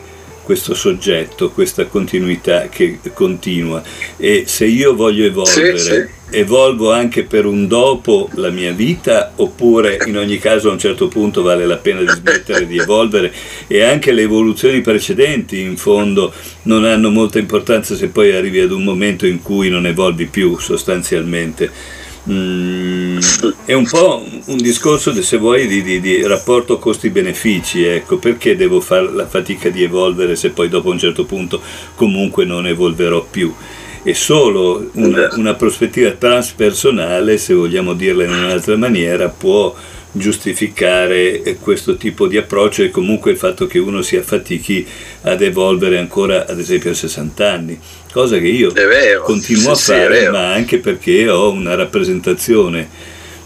questo 0.46 0.74
soggetto, 0.74 1.50
questa 1.50 1.86
continuità 1.86 2.68
che 2.68 3.00
continua 3.12 3.82
e 4.16 4.44
se 4.46 4.64
io 4.64 4.94
voglio 4.94 5.26
evolvere, 5.26 5.76
sì, 5.76 5.90
sì. 5.90 6.06
evolvo 6.30 6.92
anche 6.92 7.24
per 7.24 7.46
un 7.46 7.66
dopo 7.66 8.30
la 8.34 8.50
mia 8.50 8.70
vita 8.70 9.32
oppure 9.34 9.98
in 10.06 10.16
ogni 10.16 10.38
caso 10.38 10.68
a 10.68 10.72
un 10.72 10.78
certo 10.78 11.08
punto 11.08 11.42
vale 11.42 11.66
la 11.66 11.78
pena 11.78 11.98
di 12.00 12.06
smettere 12.06 12.64
di 12.68 12.78
evolvere 12.78 13.34
e 13.66 13.82
anche 13.82 14.12
le 14.12 14.22
evoluzioni 14.22 14.82
precedenti 14.82 15.58
in 15.58 15.76
fondo 15.76 16.32
non 16.62 16.84
hanno 16.84 17.10
molta 17.10 17.40
importanza 17.40 17.96
se 17.96 18.06
poi 18.06 18.30
arrivi 18.30 18.60
ad 18.60 18.70
un 18.70 18.84
momento 18.84 19.26
in 19.26 19.42
cui 19.42 19.68
non 19.68 19.84
evolvi 19.84 20.26
più 20.26 20.58
sostanzialmente. 20.60 21.95
Mm, 22.28 23.18
è 23.64 23.72
un 23.72 23.86
po' 23.86 24.24
un 24.46 24.56
discorso, 24.56 25.12
se 25.22 25.36
vuoi, 25.36 25.68
di, 25.68 25.82
di, 25.82 26.00
di 26.00 26.22
rapporto 26.26 26.78
costi-benefici, 26.78 27.84
ecco, 27.84 28.18
perché 28.18 28.56
devo 28.56 28.80
fare 28.80 29.12
la 29.12 29.26
fatica 29.26 29.68
di 29.68 29.84
evolvere 29.84 30.34
se 30.34 30.50
poi 30.50 30.68
dopo 30.68 30.90
un 30.90 30.98
certo 30.98 31.24
punto 31.24 31.60
comunque 31.94 32.44
non 32.44 32.66
evolverò 32.66 33.24
più. 33.30 33.54
E 34.02 34.14
solo 34.14 34.90
una, 34.94 35.28
una 35.36 35.54
prospettiva 35.54 36.10
transpersonale, 36.12 37.38
se 37.38 37.54
vogliamo 37.54 37.92
dirla 37.92 38.24
in 38.24 38.30
un'altra 38.30 38.76
maniera, 38.76 39.28
può 39.28 39.74
giustificare 40.12 41.58
questo 41.60 41.96
tipo 41.96 42.26
di 42.26 42.36
approccio 42.36 42.82
e 42.82 42.90
comunque 42.90 43.32
il 43.32 43.36
fatto 43.36 43.66
che 43.66 43.78
uno 43.78 44.02
si 44.02 44.16
affatichi 44.16 44.86
ad 45.22 45.42
evolvere 45.42 45.98
ancora 45.98 46.46
ad 46.46 46.58
esempio 46.58 46.90
a 46.90 46.94
60 46.94 47.52
anni, 47.52 47.78
cosa 48.16 48.38
che 48.38 48.48
io 48.48 48.70
vero, 48.70 49.20
continuo 49.24 49.74
sì, 49.74 49.92
a 49.92 49.96
fare, 49.96 50.30
ma 50.30 50.54
anche 50.54 50.78
perché 50.78 51.28
ho 51.28 51.50
una 51.50 51.74
rappresentazione 51.74 52.88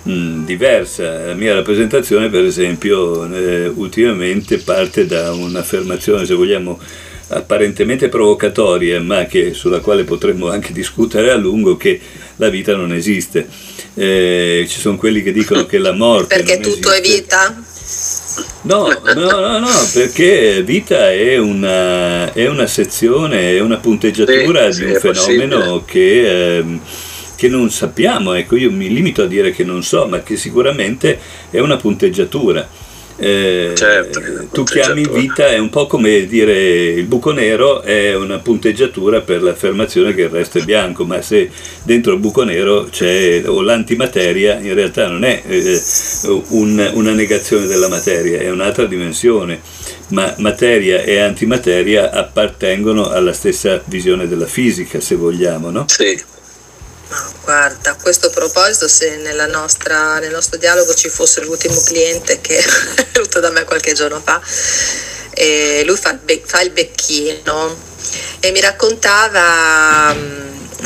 mh, 0.04 0.44
diversa. 0.44 1.26
La 1.26 1.34
mia 1.34 1.54
rappresentazione 1.54 2.28
per 2.28 2.44
esempio 2.44 3.28
eh, 3.34 3.66
ultimamente 3.66 4.58
parte 4.58 5.06
da 5.06 5.32
un'affermazione, 5.32 6.24
se 6.24 6.34
vogliamo, 6.34 6.78
apparentemente 7.30 8.08
provocatoria, 8.08 9.00
ma 9.00 9.24
che, 9.24 9.54
sulla 9.54 9.80
quale 9.80 10.04
potremmo 10.04 10.48
anche 10.48 10.72
discutere 10.72 11.32
a 11.32 11.36
lungo, 11.36 11.76
che 11.76 12.00
la 12.36 12.48
vita 12.48 12.76
non 12.76 12.92
esiste 12.92 13.48
eh, 13.94 14.66
ci 14.68 14.78
sono 14.78 14.96
quelli 14.96 15.22
che 15.22 15.32
dicono 15.32 15.66
che 15.66 15.78
la 15.78 15.92
morte... 15.92 16.36
Perché 16.36 16.60
tutto 16.60 16.92
esiste. 16.92 16.96
è 16.96 17.20
vita? 17.20 17.62
No, 18.62 18.88
no, 19.14 19.30
no, 19.40 19.58
no, 19.58 19.68
perché 19.92 20.62
vita 20.62 21.10
è 21.10 21.38
una, 21.38 22.32
è 22.32 22.46
una 22.46 22.66
sezione, 22.66 23.52
è 23.52 23.60
una 23.60 23.78
punteggiatura 23.78 24.70
sì, 24.70 24.84
di 24.84 24.92
un 24.92 25.00
fenomeno 25.00 25.82
che, 25.84 26.58
eh, 26.58 26.78
che, 27.34 27.48
non 27.48 27.70
sappiamo, 27.70 28.34
ecco 28.34 28.56
io 28.56 28.70
mi 28.70 28.92
limito 28.92 29.22
a 29.22 29.26
dire 29.26 29.50
che 29.50 29.64
non 29.64 29.82
so, 29.82 30.06
ma 30.06 30.20
che 30.22 30.36
sicuramente 30.36 31.18
è 31.50 31.58
una 31.58 31.76
punteggiatura 31.76 32.68
eh, 33.20 33.72
certo, 33.74 34.20
tu 34.50 34.64
chiami 34.64 35.06
vita 35.06 35.48
è 35.48 35.58
un 35.58 35.68
po' 35.68 35.86
come 35.86 36.24
dire 36.26 36.86
il 36.88 37.04
buco 37.04 37.32
nero 37.32 37.82
è 37.82 38.14
una 38.16 38.38
punteggiatura 38.38 39.20
per 39.20 39.42
l'affermazione 39.42 40.14
che 40.14 40.22
il 40.22 40.30
resto 40.30 40.56
è 40.56 40.62
bianco, 40.62 41.04
ma 41.04 41.20
se 41.20 41.50
dentro 41.82 42.14
il 42.14 42.18
buco 42.18 42.44
nero 42.44 42.88
c'è 42.90 43.42
o 43.44 43.60
l'antimateria, 43.60 44.58
in 44.58 44.72
realtà 44.72 45.08
non 45.08 45.24
è 45.24 45.42
eh, 45.46 45.80
un, 46.48 46.90
una 46.94 47.12
negazione 47.12 47.66
della 47.66 47.88
materia, 47.88 48.38
è 48.38 48.50
un'altra 48.50 48.86
dimensione, 48.86 49.60
ma 50.08 50.34
materia 50.38 51.02
e 51.02 51.18
antimateria 51.18 52.12
appartengono 52.12 53.10
alla 53.10 53.34
stessa 53.34 53.82
visione 53.84 54.28
della 54.28 54.46
fisica, 54.46 54.98
se 54.98 55.14
vogliamo, 55.14 55.70
no? 55.70 55.84
Sì. 55.88 56.38
No, 57.10 57.32
guarda, 57.42 57.90
a 57.90 57.96
questo 57.96 58.30
proposito, 58.30 58.86
se 58.88 59.16
nostra, 59.48 60.18
nel 60.20 60.30
nostro 60.30 60.58
dialogo 60.58 60.94
ci 60.94 61.08
fosse 61.08 61.40
l'ultimo 61.40 61.80
cliente 61.82 62.40
che 62.40 62.58
è 62.94 63.06
venuto 63.12 63.40
da 63.40 63.50
me 63.50 63.64
qualche 63.64 63.92
giorno 63.94 64.20
fa, 64.20 64.40
e 65.30 65.82
lui 65.84 65.96
fa 65.96 66.10
il, 66.10 66.42
fa 66.44 66.60
il 66.60 66.70
becchino 66.70 67.76
e 68.38 68.50
mi 68.52 68.60
raccontava 68.60 70.14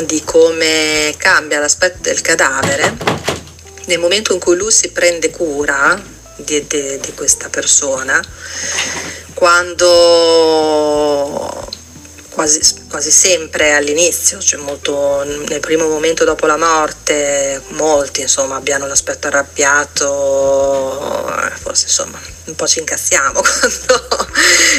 di 0.03 0.25
come 0.25 1.15
cambia 1.17 1.61
l'aspetto 1.61 1.99
del 2.01 2.21
cadavere 2.21 2.97
nel 3.87 3.99
momento 3.99 4.33
in 4.33 4.39
cui 4.39 4.57
lui 4.57 4.73
si 4.73 4.91
prende 4.91 5.31
cura 5.31 6.01
di, 6.37 6.67
di, 6.67 6.99
di 7.01 7.13
questa 7.15 7.49
persona, 7.49 8.23
quando 9.35 9.89
quasi, 12.35 12.61
quasi 12.89 13.11
sempre 13.11 13.73
all'inizio, 13.73 14.39
cioè 14.41 14.61
molto, 14.61 15.23
nel 15.23 15.61
primo 15.61 15.89
momento 15.89 16.25
dopo 16.25 16.47
la 16.47 16.57
morte, 16.57 17.63
molti 17.69 18.21
insomma 18.21 18.57
abbiano 18.57 18.87
l'aspetto 18.87 19.29
arrabbiato, 19.29 21.27
eh, 21.29 21.51
forse 21.57 21.85
insomma 21.87 22.21
un 22.47 22.55
po' 22.57 22.67
ci 22.67 22.81
incazziamo 22.81 23.41
quando, 23.41 24.29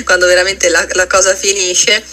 quando 0.04 0.26
veramente 0.28 0.70
la, 0.70 0.86
la 0.92 1.08
cosa 1.08 1.34
finisce. 1.36 2.04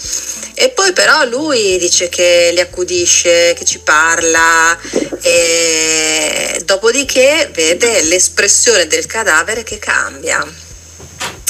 E 0.55 0.69
poi 0.69 0.93
però 0.93 1.25
lui 1.25 1.77
dice 1.77 2.09
che 2.09 2.51
li 2.53 2.59
accudisce, 2.59 3.53
che 3.53 3.65
ci 3.65 3.79
parla 3.79 4.77
e 5.21 6.61
dopodiché 6.63 7.49
vede 7.51 8.03
l'espressione 8.03 8.87
del 8.87 9.05
cadavere 9.07 9.63
che 9.63 9.79
cambia. 9.79 10.45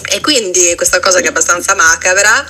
E 0.05 0.21
quindi 0.21 0.73
questa 0.75 0.99
cosa 0.99 1.19
che 1.19 1.25
è 1.25 1.29
abbastanza 1.29 1.75
macabra 1.75 2.45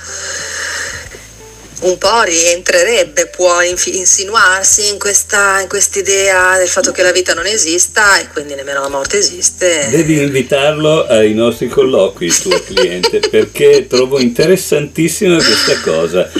un 1.80 1.98
po' 1.98 2.22
rientrerebbe, 2.22 3.26
può 3.26 3.60
insinuarsi 3.60 4.88
in 4.88 4.98
questa 4.98 5.60
in 5.60 5.68
idea 5.98 6.56
del 6.56 6.68
fatto 6.68 6.92
che 6.92 7.02
la 7.02 7.12
vita 7.12 7.34
non 7.34 7.46
esista 7.46 8.18
e 8.18 8.28
quindi 8.28 8.54
nemmeno 8.54 8.80
la 8.80 8.88
morte 8.88 9.18
esiste. 9.18 9.88
Devi 9.90 10.22
invitarlo 10.22 11.06
ai 11.06 11.34
nostri 11.34 11.68
colloqui, 11.68 12.26
il 12.26 12.40
tuo 12.40 12.58
cliente, 12.62 13.20
perché 13.28 13.86
trovo 13.86 14.18
interessantissima 14.18 15.36
questa 15.36 15.80
cosa. 15.80 16.30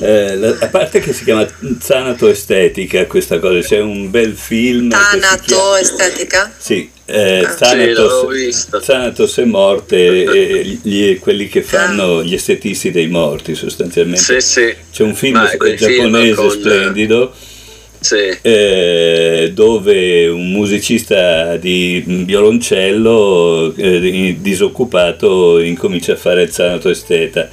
Eh, 0.00 0.36
la, 0.36 0.56
a 0.60 0.68
parte 0.68 1.00
che 1.00 1.12
si 1.12 1.24
chiama 1.24 1.46
Zanato 1.80 2.28
Estetica 2.28 3.06
questa 3.06 3.38
cosa, 3.38 3.60
c'è 3.60 3.80
un 3.80 4.10
bel 4.10 4.36
film. 4.36 4.90
Zanato 4.90 5.76
Estetica? 5.76 6.52
Sì, 6.56 6.90
eh, 7.10 7.44
ah, 7.44 7.54
Thanatos, 7.54 8.68
Thanatos 8.84 9.36
è 9.38 9.44
morte 9.44 10.24
e 10.24 10.78
gli, 10.82 11.18
quelli 11.18 11.48
che 11.48 11.62
fanno 11.62 12.18
ah. 12.18 12.22
gli 12.22 12.34
estetisti 12.34 12.90
dei 12.90 13.08
morti 13.08 13.54
sostanzialmente. 13.54 14.40
Sì, 14.40 14.40
sì. 14.40 14.74
C'è 14.92 15.02
un 15.02 15.14
film 15.14 15.44
giapponese 15.76 16.34
con... 16.34 16.50
splendido 16.50 17.32
sì. 17.98 18.38
eh, 18.40 19.50
dove 19.52 20.28
un 20.28 20.50
musicista 20.50 21.56
di 21.56 22.02
violoncello 22.06 23.74
eh, 23.76 24.36
disoccupato 24.40 25.58
incomincia 25.58 26.12
a 26.12 26.16
fare 26.16 26.42
il 26.42 26.50
Thanato 26.50 26.88
esteta. 26.88 27.48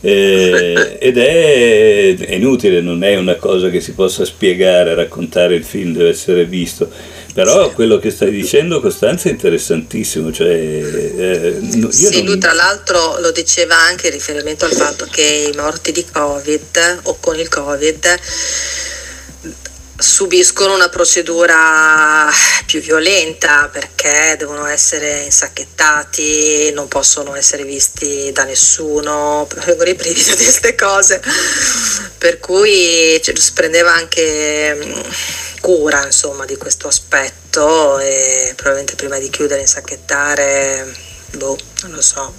Eh, 0.00 0.96
ed 0.98 1.18
è, 1.18 2.16
è 2.16 2.34
inutile, 2.34 2.80
non 2.80 3.04
è 3.04 3.16
una 3.16 3.36
cosa 3.36 3.68
che 3.70 3.80
si 3.80 3.92
possa 3.92 4.24
spiegare, 4.24 4.94
raccontare 4.94 5.54
il 5.54 5.64
film, 5.64 5.92
deve 5.92 6.08
essere 6.08 6.44
visto 6.44 6.90
Però 7.34 7.72
quello 7.72 7.98
che 7.98 8.10
stai 8.10 8.30
dicendo 8.30 8.80
Costanza 8.80 9.28
è 9.28 9.32
interessantissimo, 9.32 10.30
cioè, 10.30 10.50
eh, 10.50 11.58
sì, 11.90 12.14
non... 12.20 12.24
lui 12.26 12.38
tra 12.38 12.52
l'altro 12.52 13.18
lo 13.18 13.32
diceva 13.32 13.76
anche 13.76 14.06
in 14.06 14.12
riferimento 14.12 14.64
al 14.64 14.70
fatto 14.70 15.04
che 15.10 15.50
i 15.52 15.56
morti 15.56 15.90
di 15.90 16.06
Covid 16.08 17.00
o 17.02 17.16
con 17.18 17.36
il 17.36 17.48
Covid 17.48 18.18
subiscono 19.96 20.74
una 20.74 20.88
procedura 20.88 22.28
più 22.66 22.80
violenta 22.80 23.68
perché 23.72 24.34
devono 24.36 24.66
essere 24.66 25.22
insacchettati, 25.22 26.72
non 26.72 26.88
possono 26.88 27.34
essere 27.34 27.64
visti 27.64 28.32
da 28.32 28.44
nessuno, 28.44 29.46
vengono 29.64 29.90
i 29.90 29.94
brividi 29.94 30.34
di 30.36 30.42
queste 30.42 30.74
cose, 30.74 31.22
per 32.18 32.40
cui 32.40 33.20
cioè, 33.22 33.36
si 33.36 33.52
prendeva 33.52 33.92
anche 33.92 34.74
mm, 34.74 35.00
cura 35.60 36.04
insomma, 36.04 36.44
di 36.44 36.56
questo 36.56 36.88
aspetto 36.88 37.98
e 37.98 38.52
probabilmente 38.56 38.96
prima 38.96 39.18
di 39.18 39.30
chiudere 39.30 39.60
insacchettare, 39.60 40.92
boh, 41.32 41.56
non 41.82 41.92
lo 41.92 42.02
so, 42.02 42.34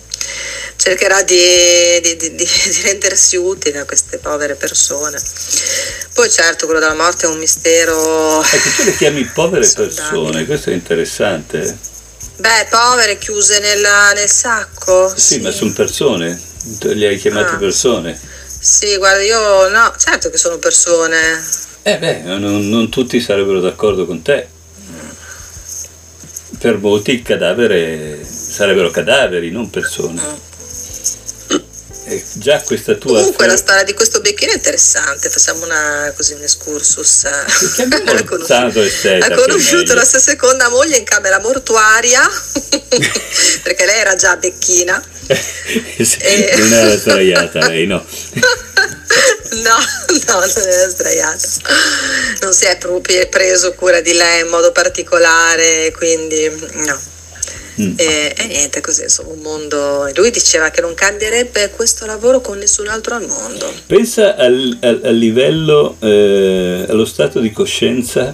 cercherà 0.86 1.24
di, 1.24 2.00
di, 2.00 2.16
di, 2.16 2.36
di, 2.36 2.48
rendersi 2.84 3.38
utile 3.38 3.80
a 3.80 3.86
queste 3.86 4.20
povere 4.20 4.54
persone. 4.54 5.20
Poi 6.14 6.30
certo 6.30 6.66
quello 6.66 6.80
della 6.80 6.94
morte 6.94 7.26
è 7.26 7.30
un 7.30 7.40
mistero. 7.40 8.44
Ecco, 8.44 8.70
tu 8.76 8.84
le 8.84 8.96
chiami 8.96 9.26
povere 9.26 9.68
persone, 9.68 10.46
questo 10.46 10.70
è 10.70 10.74
interessante. 10.74 11.76
Beh, 12.38 12.68
povere 12.70 13.18
chiuse 13.18 13.60
nella, 13.60 14.12
nel 14.12 14.30
sacco. 14.30 15.10
Sì, 15.10 15.22
sì, 15.22 15.40
ma 15.40 15.50
sono 15.50 15.74
persone, 15.74 16.40
le 16.82 17.08
hai 17.08 17.18
chiamate 17.18 17.56
ah. 17.56 17.58
persone. 17.58 18.20
Sì, 18.60 18.96
guarda, 18.98 19.24
io 19.24 19.70
no, 19.70 19.94
certo 19.98 20.30
che 20.30 20.38
sono 20.38 20.60
persone. 20.60 21.44
Eh 21.82 21.98
beh, 21.98 22.22
non, 22.22 22.70
non 22.70 22.90
tutti 22.90 23.20
sarebbero 23.20 23.60
d'accordo 23.60 24.06
con 24.06 24.22
te. 24.22 24.50
Per 26.60 26.78
molti 26.78 27.12
il 27.12 27.22
cadavere 27.22 28.24
sarebbero 28.26 28.92
cadaveri, 28.92 29.50
non 29.50 29.70
persone. 29.70 30.22
Mm. 30.22 30.55
E 32.08 32.24
già 32.34 32.62
questa 32.62 32.94
tua. 32.94 33.18
Comunque 33.18 33.48
la 33.48 33.58
storia 33.58 33.84
di 33.84 33.94
questo 33.94 34.22
becchino 34.22 34.52
è 34.52 34.56
interessante, 34.56 35.28
facciamo 35.28 35.66
una, 35.66 36.14
così 36.16 36.34
un 36.34 36.44
excursus. 36.44 37.24
ha 37.26 38.24
conosciuto, 38.24 38.80
ha 39.20 39.36
conosciuto 39.36 39.96
la 39.96 40.04
sua 40.04 40.20
seconda 40.20 40.70
moglie 40.70 40.98
in 40.98 41.04
camera 41.04 41.40
mortuaria, 41.40 42.22
perché 43.64 43.86
lei 43.86 44.00
era 44.00 44.16
già 44.16 44.36
becchina. 44.38 45.04
e... 45.28 46.54
Non 46.58 46.74
era 46.74 46.96
sdraiata 46.96 47.68
lei, 47.70 47.88
no. 47.88 48.06
no, 49.50 49.78
no, 50.28 50.40
non 50.40 50.68
era 50.68 50.90
sdraiata. 50.90 51.48
Non 52.42 52.54
si 52.54 52.66
è 52.66 52.78
proprio 52.78 53.28
preso 53.30 53.74
cura 53.74 54.00
di 54.02 54.14
lei 54.14 54.42
in 54.42 54.48
modo 54.50 54.72
particolare, 54.72 55.92
quindi 55.92 56.48
no. 56.74 57.14
Mm. 57.82 57.94
E, 57.98 58.34
e, 58.38 58.48
niente, 58.48 58.82
così 58.82 59.04
insomma 59.04 59.34
un 59.34 59.40
mondo. 59.40 60.10
Lui 60.16 60.32
diceva 60.32 60.70
che 60.70 60.82
non 60.82 60.94
cambierebbe 60.94 61.72
questo 61.72 62.06
lavoro 62.06 62.42
con 62.42 62.58
nessun 62.58 62.88
altro 62.88 63.16
al 63.16 63.26
mondo. 63.26 63.72
Pensa 63.86 64.36
al, 64.36 64.78
al, 64.82 65.02
al 65.04 65.16
livello, 65.16 65.98
eh, 66.00 66.86
allo 66.88 67.06
stato 67.06 67.40
di 67.40 67.52
coscienza 67.52 68.34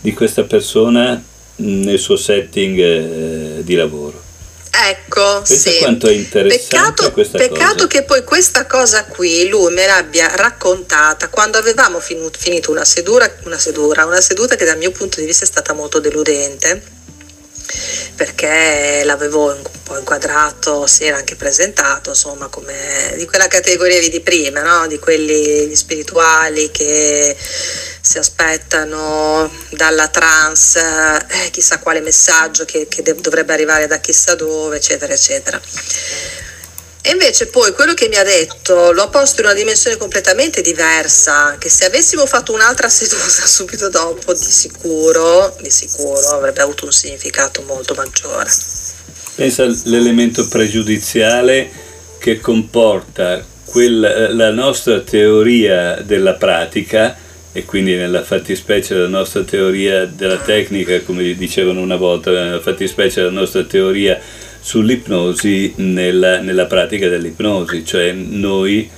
di 0.00 0.12
questa 0.12 0.44
persona 0.44 1.22
nel 1.56 1.98
suo 1.98 2.16
setting 2.16 2.78
eh, 2.78 3.64
di 3.64 3.74
lavoro. 3.74 4.28
Ecco, 4.72 5.42
Pensa 5.46 5.70
sì. 5.70 5.78
quanto 5.78 6.06
è 6.06 6.12
interessante 6.12 6.76
peccato, 6.76 7.12
questa 7.12 7.38
peccato 7.38 7.74
cosa. 7.74 7.86
che 7.86 8.02
poi 8.04 8.24
questa 8.24 8.66
cosa 8.66 9.04
qui 9.04 9.46
lui 9.48 9.72
me 9.74 9.84
l'abbia 9.84 10.34
raccontata 10.34 11.28
quando 11.28 11.58
avevamo 11.58 12.00
finito 12.00 12.70
una 12.70 12.84
seduta, 12.84 13.30
una 13.44 13.58
seduta, 13.58 14.06
una 14.06 14.20
seduta 14.20 14.54
che 14.54 14.64
dal 14.64 14.78
mio 14.78 14.90
punto 14.90 15.20
di 15.20 15.26
vista 15.26 15.44
è 15.44 15.48
stata 15.48 15.74
molto 15.74 15.98
deludente 15.98 16.82
perché 18.20 19.00
l'avevo 19.04 19.46
un 19.46 19.62
po' 19.82 19.96
inquadrato, 19.96 20.86
si 20.86 21.04
era 21.04 21.16
anche 21.16 21.36
presentato, 21.36 22.10
insomma, 22.10 22.48
come 22.48 23.14
di 23.16 23.24
quella 23.24 23.48
categoria 23.48 24.06
di 24.06 24.20
prima, 24.20 24.60
no? 24.60 24.86
di 24.86 24.98
quelli 24.98 25.74
spirituali 25.74 26.70
che 26.70 27.34
si 27.34 28.18
aspettano 28.18 29.50
dalla 29.70 30.08
trance 30.08 30.80
eh, 30.80 31.50
chissà 31.50 31.78
quale 31.78 32.00
messaggio 32.00 32.66
che, 32.66 32.88
che 32.90 33.02
dovrebbe 33.02 33.54
arrivare 33.54 33.86
da 33.86 33.96
chissà 34.00 34.34
dove, 34.34 34.76
eccetera, 34.76 35.14
eccetera. 35.14 35.58
E 37.02 37.12
invece 37.12 37.46
poi 37.46 37.72
quello 37.72 37.94
che 37.94 38.08
mi 38.08 38.16
ha 38.16 38.22
detto 38.22 38.92
l'ho 38.92 39.08
posto 39.08 39.40
in 39.40 39.46
una 39.46 39.54
dimensione 39.54 39.96
completamente 39.96 40.60
diversa, 40.60 41.56
che 41.58 41.70
se 41.70 41.86
avessimo 41.86 42.26
fatto 42.26 42.52
un'altra 42.52 42.88
seduta 42.88 43.24
subito 43.46 43.88
dopo, 43.88 44.34
di 44.34 44.44
sicuro, 44.44 45.56
di 45.60 45.70
sicuro 45.70 46.28
avrebbe 46.28 46.60
avuto 46.60 46.84
un 46.84 46.92
significato 46.92 47.62
molto 47.62 47.94
maggiore. 47.94 48.50
Pensa 49.34 49.62
all'elemento 49.62 50.46
pregiudiziale 50.48 51.70
che 52.18 52.38
comporta 52.38 53.42
quella, 53.64 54.30
la 54.32 54.50
nostra 54.50 55.00
teoria 55.00 56.02
della 56.02 56.34
pratica 56.34 57.16
e 57.52 57.64
quindi 57.64 57.96
nella 57.96 58.22
fattispecie 58.22 58.94
la 58.94 59.08
nostra 59.08 59.42
teoria 59.42 60.06
della 60.06 60.38
tecnica, 60.38 61.00
come 61.00 61.34
dicevano 61.34 61.80
una 61.80 61.96
volta, 61.96 62.30
nella 62.30 62.60
fattispecie 62.60 63.22
la 63.22 63.30
nostra 63.30 63.64
teoria 63.64 64.20
sull'ipnosi 64.60 65.74
nella, 65.76 66.40
nella 66.40 66.66
pratica 66.66 67.08
dell'ipnosi, 67.08 67.84
cioè 67.84 68.12
noi 68.12 68.88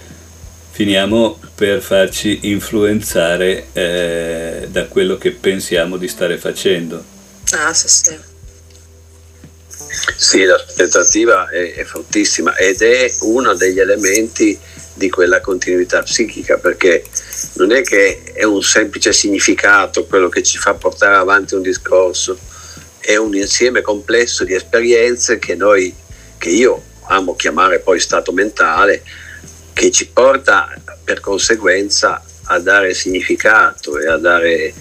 finiamo 0.71 1.38
per 1.55 1.81
farci 1.81 2.41
influenzare 2.43 3.67
eh, 3.73 4.69
da 4.71 4.87
quello 4.87 5.17
che 5.17 5.31
pensiamo 5.31 5.97
di 5.97 6.09
stare 6.09 6.38
facendo. 6.38 7.05
Ah, 7.53 7.73
sì, 7.73 7.88
sì. 7.88 8.31
Sì, 10.17 10.45
l'aspettativa 10.45 11.49
è, 11.49 11.75
è 11.75 11.85
fortissima 11.85 12.57
ed 12.57 12.81
è 12.83 13.12
uno 13.21 13.55
degli 13.55 13.79
elementi 13.79 14.59
di 14.95 15.11
quella 15.11 15.41
continuità 15.41 16.03
psichica 16.03 16.57
perché 16.57 17.05
non 17.55 17.73
è 17.73 17.83
che 17.83 18.23
è 18.33 18.45
un 18.45 18.63
semplice 18.63 19.13
significato 19.13 20.07
quello 20.07 20.29
che 20.29 20.43
ci 20.43 20.59
fa 20.59 20.75
portare 20.75 21.17
avanti 21.17 21.55
un 21.55 21.63
discorso, 21.63 22.39
è 22.99 23.17
un 23.17 23.35
insieme 23.35 23.81
complesso 23.81 24.45
di 24.45 24.55
esperienze 24.55 25.39
che 25.39 25.55
noi, 25.55 25.95
che 26.39 26.51
io 26.51 26.83
amo 27.09 27.35
chiamare 27.35 27.81
poi 27.81 27.99
stato 28.01 28.33
mentale, 28.33 29.03
che 29.73 29.91
ci 29.91 30.09
porta 30.09 30.73
per 31.03 31.21
conseguenza 31.21 32.23
a 32.45 32.59
dare 32.59 32.95
significato 32.95 33.99
e 33.99 34.07
a 34.07 34.17
dare 34.17 34.73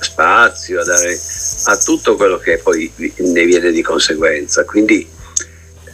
spazio, 0.00 0.80
a 0.80 0.84
dare 0.84 1.18
a 1.64 1.76
tutto 1.76 2.16
quello 2.16 2.38
che 2.38 2.58
poi 2.58 2.90
ne 2.96 3.44
viene 3.44 3.70
di 3.70 3.82
conseguenza. 3.82 4.64
Quindi 4.64 5.08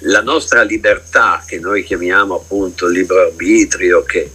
la 0.00 0.22
nostra 0.22 0.62
libertà, 0.62 1.42
che 1.46 1.58
noi 1.58 1.84
chiamiamo 1.84 2.36
appunto 2.36 2.86
libero 2.86 3.22
arbitrio, 3.22 4.02
che 4.02 4.30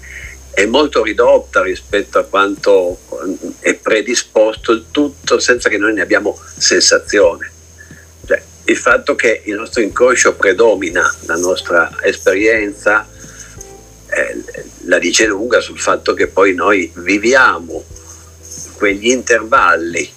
è 0.51 0.65
molto 0.65 1.03
ridotta 1.03 1.61
rispetto 1.61 2.19
a 2.19 2.23
quanto 2.23 2.99
è 3.59 3.73
predisposto 3.75 4.71
il 4.71 4.85
tutto 4.91 5.39
senza 5.39 5.69
che 5.69 5.77
noi 5.77 5.93
ne 5.93 6.01
abbiamo 6.01 6.37
sensazione. 6.57 7.51
Cioè, 8.25 8.41
il 8.65 8.77
fatto 8.77 9.15
che 9.15 9.41
il 9.45 9.55
nostro 9.55 9.81
inconscio 9.81 10.35
predomina 10.35 11.15
la 11.25 11.35
nostra 11.35 11.89
esperienza 12.01 13.07
eh, 14.09 14.43
la 14.85 14.97
dice 14.97 15.25
lunga 15.25 15.61
sul 15.61 15.79
fatto 15.79 16.13
che 16.13 16.27
poi 16.27 16.53
noi 16.53 16.91
viviamo 16.95 17.83
quegli 18.73 19.09
intervalli 19.09 20.11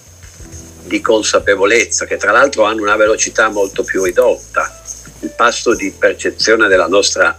di 0.84 1.00
consapevolezza 1.00 2.06
che 2.06 2.16
tra 2.16 2.32
l'altro 2.32 2.64
hanno 2.64 2.82
una 2.82 2.96
velocità 2.96 3.48
molto 3.48 3.84
più 3.84 4.02
ridotta. 4.04 4.80
Il 5.20 5.32
passo 5.36 5.74
di 5.74 5.92
percezione 5.96 6.68
della 6.68 6.88
nostra 6.88 7.38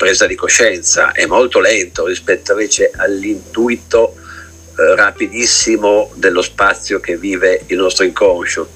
presa 0.00 0.26
di 0.26 0.34
coscienza 0.34 1.12
è 1.12 1.26
molto 1.26 1.60
lento 1.60 2.06
rispetto 2.06 2.52
invece 2.52 2.90
all'intuito 2.96 4.14
eh, 4.16 4.94
rapidissimo 4.94 6.10
dello 6.14 6.40
spazio 6.40 7.00
che 7.00 7.18
vive 7.18 7.64
il 7.66 7.76
nostro 7.76 8.06
inconscio. 8.06 8.66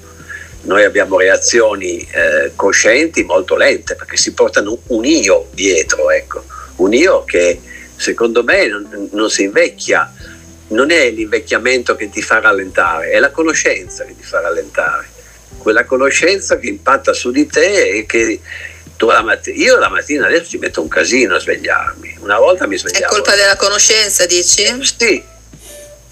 Noi 0.65 0.83
abbiamo 0.83 1.17
reazioni 1.17 1.97
eh, 1.97 2.51
coscienti 2.55 3.23
molto 3.23 3.55
lente 3.55 3.95
perché 3.95 4.17
si 4.17 4.33
portano 4.33 4.77
un 4.89 5.03
io 5.03 5.47
dietro, 5.51 6.11
ecco. 6.11 6.43
un 6.75 6.93
io 6.93 7.23
che 7.23 7.59
secondo 7.95 8.43
me 8.43 8.67
non, 8.67 9.09
non 9.11 9.31
si 9.31 9.45
invecchia, 9.45 10.13
non 10.67 10.91
è 10.91 11.09
l'invecchiamento 11.09 11.95
che 11.95 12.07
ti 12.11 12.21
fa 12.21 12.39
rallentare, 12.39 13.09
è 13.09 13.17
la 13.17 13.31
conoscenza 13.31 14.05
che 14.05 14.15
ti 14.15 14.23
fa 14.23 14.41
rallentare, 14.41 15.07
quella 15.57 15.85
conoscenza 15.85 16.59
che 16.59 16.67
impatta 16.67 17.13
su 17.13 17.31
di 17.31 17.47
te 17.47 17.89
e 17.89 18.05
che 18.05 18.39
la 18.97 19.21
mattina, 19.21 19.63
io 19.63 19.77
la 19.77 19.89
mattina 19.89 20.27
adesso 20.27 20.49
ci 20.51 20.57
metto 20.57 20.81
un 20.81 20.87
casino 20.87 21.35
a 21.35 21.39
svegliarmi. 21.39 22.17
Una 22.19 22.39
volta 22.39 22.67
mi 22.67 22.77
svegliavo. 22.77 23.05
È 23.05 23.09
colpa 23.09 23.35
della 23.35 23.55
conoscenza, 23.55 24.25
dici? 24.25 24.65
Sì. 24.97 25.23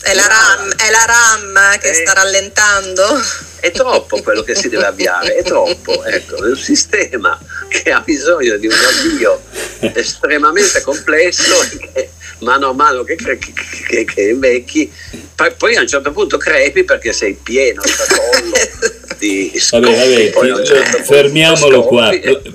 È 0.01 0.13
la 0.13 0.27
RAM, 0.27 0.75
è 0.75 0.89
la 0.89 1.05
RAM 1.05 1.79
che 1.79 1.91
è, 1.91 1.93
sta 1.93 2.13
rallentando? 2.13 3.21
È 3.61 3.71
troppo 3.71 4.21
quello 4.21 4.43
che 4.43 4.53
si 4.53 4.67
deve 4.67 4.85
avviare, 4.85 5.35
è 5.35 5.43
troppo. 5.43 6.03
Ecco, 6.03 6.43
è 6.43 6.49
un 6.49 6.57
sistema 6.57 7.39
che 7.69 7.89
ha 7.91 8.01
bisogno 8.01 8.57
di 8.57 8.67
un 8.67 8.73
avvio 8.73 9.41
estremamente 9.95 10.81
complesso 10.81 11.55
che 11.93 12.09
mano 12.39 12.69
a 12.69 12.73
mano 12.73 13.03
che, 13.03 13.15
che, 13.15 13.37
che, 13.37 14.03
che 14.03 14.21
invecchi 14.21 14.91
poi 15.57 15.75
a 15.75 15.81
un 15.81 15.87
certo 15.87 16.11
punto 16.11 16.37
crepi 16.37 16.83
perché 16.83 17.13
sei 17.13 17.33
pieno 17.41 17.81
di 19.23 19.51
scoppi, 19.55 19.85
vabbè, 19.85 20.31
vabbè, 20.31 20.65
certo 20.65 21.03
fermiamolo 21.03 21.83
qua. 21.83 22.11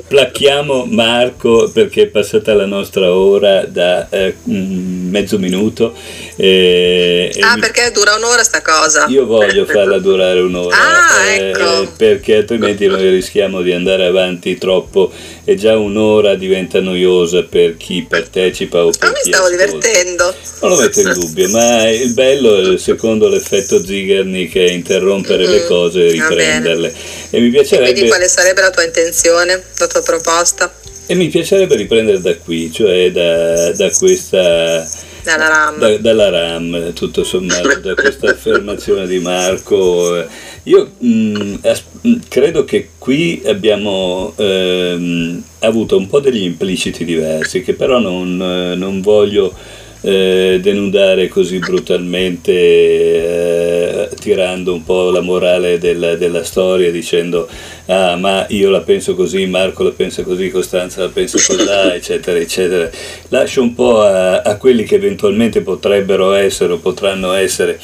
Placchiamo 0.06 0.84
Marco 0.84 1.70
perché 1.72 2.02
è 2.02 2.06
passata 2.06 2.52
la 2.52 2.66
nostra 2.66 3.12
ora 3.12 3.64
da 3.64 4.08
eh, 4.10 4.34
mezzo 4.44 5.38
minuto 5.38 5.94
eh, 6.40 7.34
ah 7.40 7.56
perché 7.58 7.90
dura 7.90 8.14
un'ora 8.14 8.44
sta 8.44 8.62
cosa. 8.62 9.06
Io 9.08 9.26
voglio 9.26 9.64
farla 9.66 9.98
durare 9.98 10.38
un'ora 10.38 10.76
ah, 10.76 11.24
eh, 11.26 11.48
ecco. 11.48 11.92
perché 11.96 12.36
altrimenti 12.36 12.86
noi 12.86 13.10
rischiamo 13.10 13.60
di 13.60 13.72
andare 13.72 14.06
avanti 14.06 14.56
troppo 14.56 15.10
e 15.42 15.56
già 15.56 15.76
un'ora 15.76 16.36
diventa 16.36 16.80
noiosa 16.80 17.42
per 17.42 17.76
chi 17.76 18.06
partecipa 18.08 18.84
o 18.84 18.90
per 18.90 19.08
ah, 19.08 19.12
chi 19.12 19.20
mi 19.24 19.32
stavo 19.32 19.46
ascolta. 19.46 19.64
divertendo. 19.64 20.34
Non 20.60 20.70
lo 20.70 20.76
metto 20.76 21.00
in 21.00 21.12
dubbio 21.12 21.48
ma 21.48 21.88
il 21.88 22.12
bello 22.12 22.74
è 22.74 22.78
secondo 22.78 23.28
l'effetto 23.28 23.84
Zigerni 23.84 24.48
che 24.48 24.66
è 24.66 24.70
interrompere 24.70 25.44
mm, 25.44 25.50
le 25.50 25.66
cose 25.66 26.06
e 26.06 26.20
riprenderle 26.58 26.94
e 27.30 27.40
mi 27.40 27.50
piacerebbe 27.50 27.92
quindi 27.92 28.08
quale 28.08 28.28
sarebbe 28.28 28.60
la 28.60 28.70
tua 28.70 28.84
intenzione 28.84 29.62
la 29.78 29.86
tua 29.86 30.02
proposta 30.02 30.72
e 31.06 31.14
mi 31.14 31.28
piacerebbe 31.28 31.74
riprendere 31.76 32.20
da 32.20 32.36
qui 32.36 32.70
cioè 32.72 33.10
da, 33.10 33.72
da 33.72 33.90
questa 33.90 34.86
dalla 35.28 35.48
RAM. 35.48 35.78
Da, 35.78 35.96
dalla 35.98 36.30
RAM, 36.30 36.92
tutto 36.94 37.22
sommato, 37.22 37.80
da 37.80 37.94
questa 37.94 38.30
affermazione 38.32 39.06
di 39.06 39.18
Marco. 39.18 40.24
Io 40.62 40.90
mh, 40.98 41.08
mm, 41.08 41.54
as- 41.62 41.84
credo 42.28 42.64
che 42.64 42.90
qui 42.96 43.42
abbiamo 43.44 44.32
ehm, 44.36 45.42
avuto 45.60 45.98
un 45.98 46.06
po' 46.06 46.20
degli 46.20 46.42
impliciti 46.42 47.04
diversi, 47.04 47.62
che 47.62 47.74
però 47.74 47.98
non, 47.98 48.36
non 48.36 49.00
voglio 49.02 49.54
eh, 50.00 50.58
denudare 50.62 51.28
così 51.28 51.58
brutalmente, 51.58 52.52
eh, 52.52 54.08
tirando 54.20 54.72
un 54.72 54.84
po' 54.84 55.10
la 55.10 55.20
morale 55.20 55.78
della, 55.78 56.14
della 56.14 56.44
storia, 56.44 56.90
dicendo 56.90 57.48
ah 57.86 58.16
ma 58.16 58.44
io 58.50 58.68
la 58.70 58.80
penso 58.80 59.14
così, 59.14 59.46
Marco 59.46 59.82
la 59.82 59.90
pensa 59.90 60.22
così, 60.22 60.50
Costanza 60.50 61.00
la 61.00 61.08
pensa 61.08 61.38
così, 61.38 61.66
eccetera, 61.94 62.38
eccetera. 62.38 62.90
Lascio 63.28 63.62
un 63.62 63.74
po' 63.74 64.02
a, 64.02 64.42
a, 64.42 64.56
quelli 64.56 64.84
che 64.84 64.96
eventualmente 64.96 65.62
potrebbero 65.62 66.32
essere 66.32 66.74
o 66.74 66.78
potranno 66.78 67.32
essere 67.32 67.80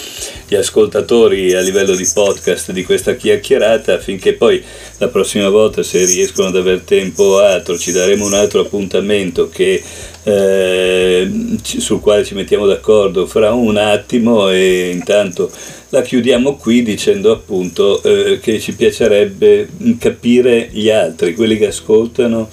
gli 0.46 0.54
ascoltatori 0.54 1.54
a 1.54 1.60
livello 1.60 1.94
di 1.94 2.06
podcast 2.12 2.72
di 2.72 2.84
questa 2.84 3.14
chiacchierata, 3.14 3.94
affinché 3.94 4.34
poi 4.34 4.62
la 4.98 5.08
prossima 5.08 5.48
volta, 5.48 5.82
se 5.82 6.04
riescono 6.04 6.48
ad 6.48 6.56
aver 6.56 6.80
tempo 6.80 7.38
altro, 7.38 7.78
ci 7.78 7.90
daremo 7.90 8.26
un 8.26 8.34
altro 8.34 8.60
appuntamento 8.60 9.48
che, 9.48 9.82
eh, 10.24 11.30
sul 11.62 12.00
quale 12.00 12.24
ci 12.24 12.34
mettiamo 12.34 12.66
d'accordo 12.66 13.26
fra 13.26 13.52
un 13.52 13.76
attimo 13.76 14.48
e 14.48 14.90
intanto 14.90 15.50
la 15.90 16.02
chiudiamo 16.02 16.56
qui 16.56 16.82
dicendo 16.82 17.30
appunto 17.30 18.02
eh, 18.02 18.40
che 18.40 18.58
ci 18.58 18.74
piacerebbe 18.74 19.68
capire 19.98 20.68
gli 20.72 20.90
altri, 20.90 21.34
quelli 21.34 21.56
che 21.56 21.68
ascoltano, 21.68 22.48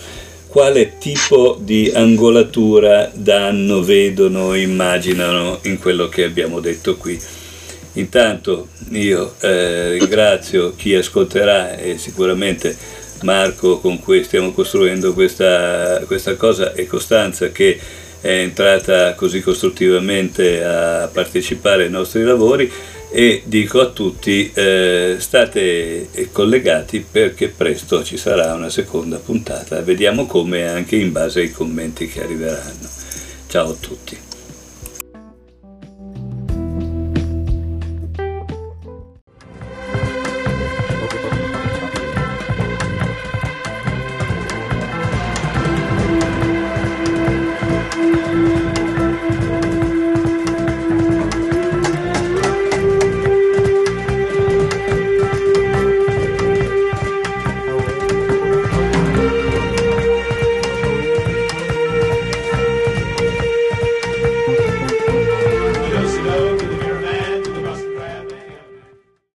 quale 0.48 0.98
tipo 1.00 1.58
di 1.60 1.90
angolatura 1.94 3.10
danno, 3.14 3.82
vedono, 3.82 4.54
immaginano 4.54 5.60
in 5.64 5.80
quello 5.80 6.10
che 6.10 6.26
abbiamo 6.26 6.60
detto 6.60 6.98
qui. 6.98 7.20
Intanto 7.94 8.68
io 8.92 9.34
eh, 9.40 9.98
ringrazio 9.98 10.74
chi 10.76 10.94
ascolterà 10.94 11.78
e 11.78 11.98
sicuramente 11.98 12.76
Marco 13.22 13.80
con 13.80 14.00
cui 14.00 14.24
stiamo 14.24 14.52
costruendo 14.52 15.14
questa, 15.14 16.02
questa 16.06 16.36
cosa 16.36 16.74
e 16.74 16.88
Costanza 16.88 17.50
che 17.50 17.80
è 18.22 18.30
entrata 18.30 19.16
così 19.16 19.42
costruttivamente 19.42 20.64
a 20.64 21.10
partecipare 21.12 21.86
ai 21.86 21.90
nostri 21.90 22.24
lavori 22.24 22.72
e 23.14 23.42
dico 23.46 23.82
a 23.82 23.88
tutti 23.88 24.52
eh, 24.54 25.18
state 25.20 26.08
collegati 26.32 27.06
perché 27.10 27.50
presto 27.50 28.04
ci 28.04 28.16
sarà 28.16 28.54
una 28.54 28.70
seconda 28.70 29.18
puntata, 29.18 29.82
vediamo 29.82 30.26
come 30.26 30.68
anche 30.68 30.96
in 30.96 31.12
base 31.12 31.42
ai 31.42 31.52
commenti 31.52 32.08
che 32.08 32.24
arriveranno. 32.24 32.88
Ciao 33.48 33.72
a 33.72 33.76
tutti. 33.78 34.31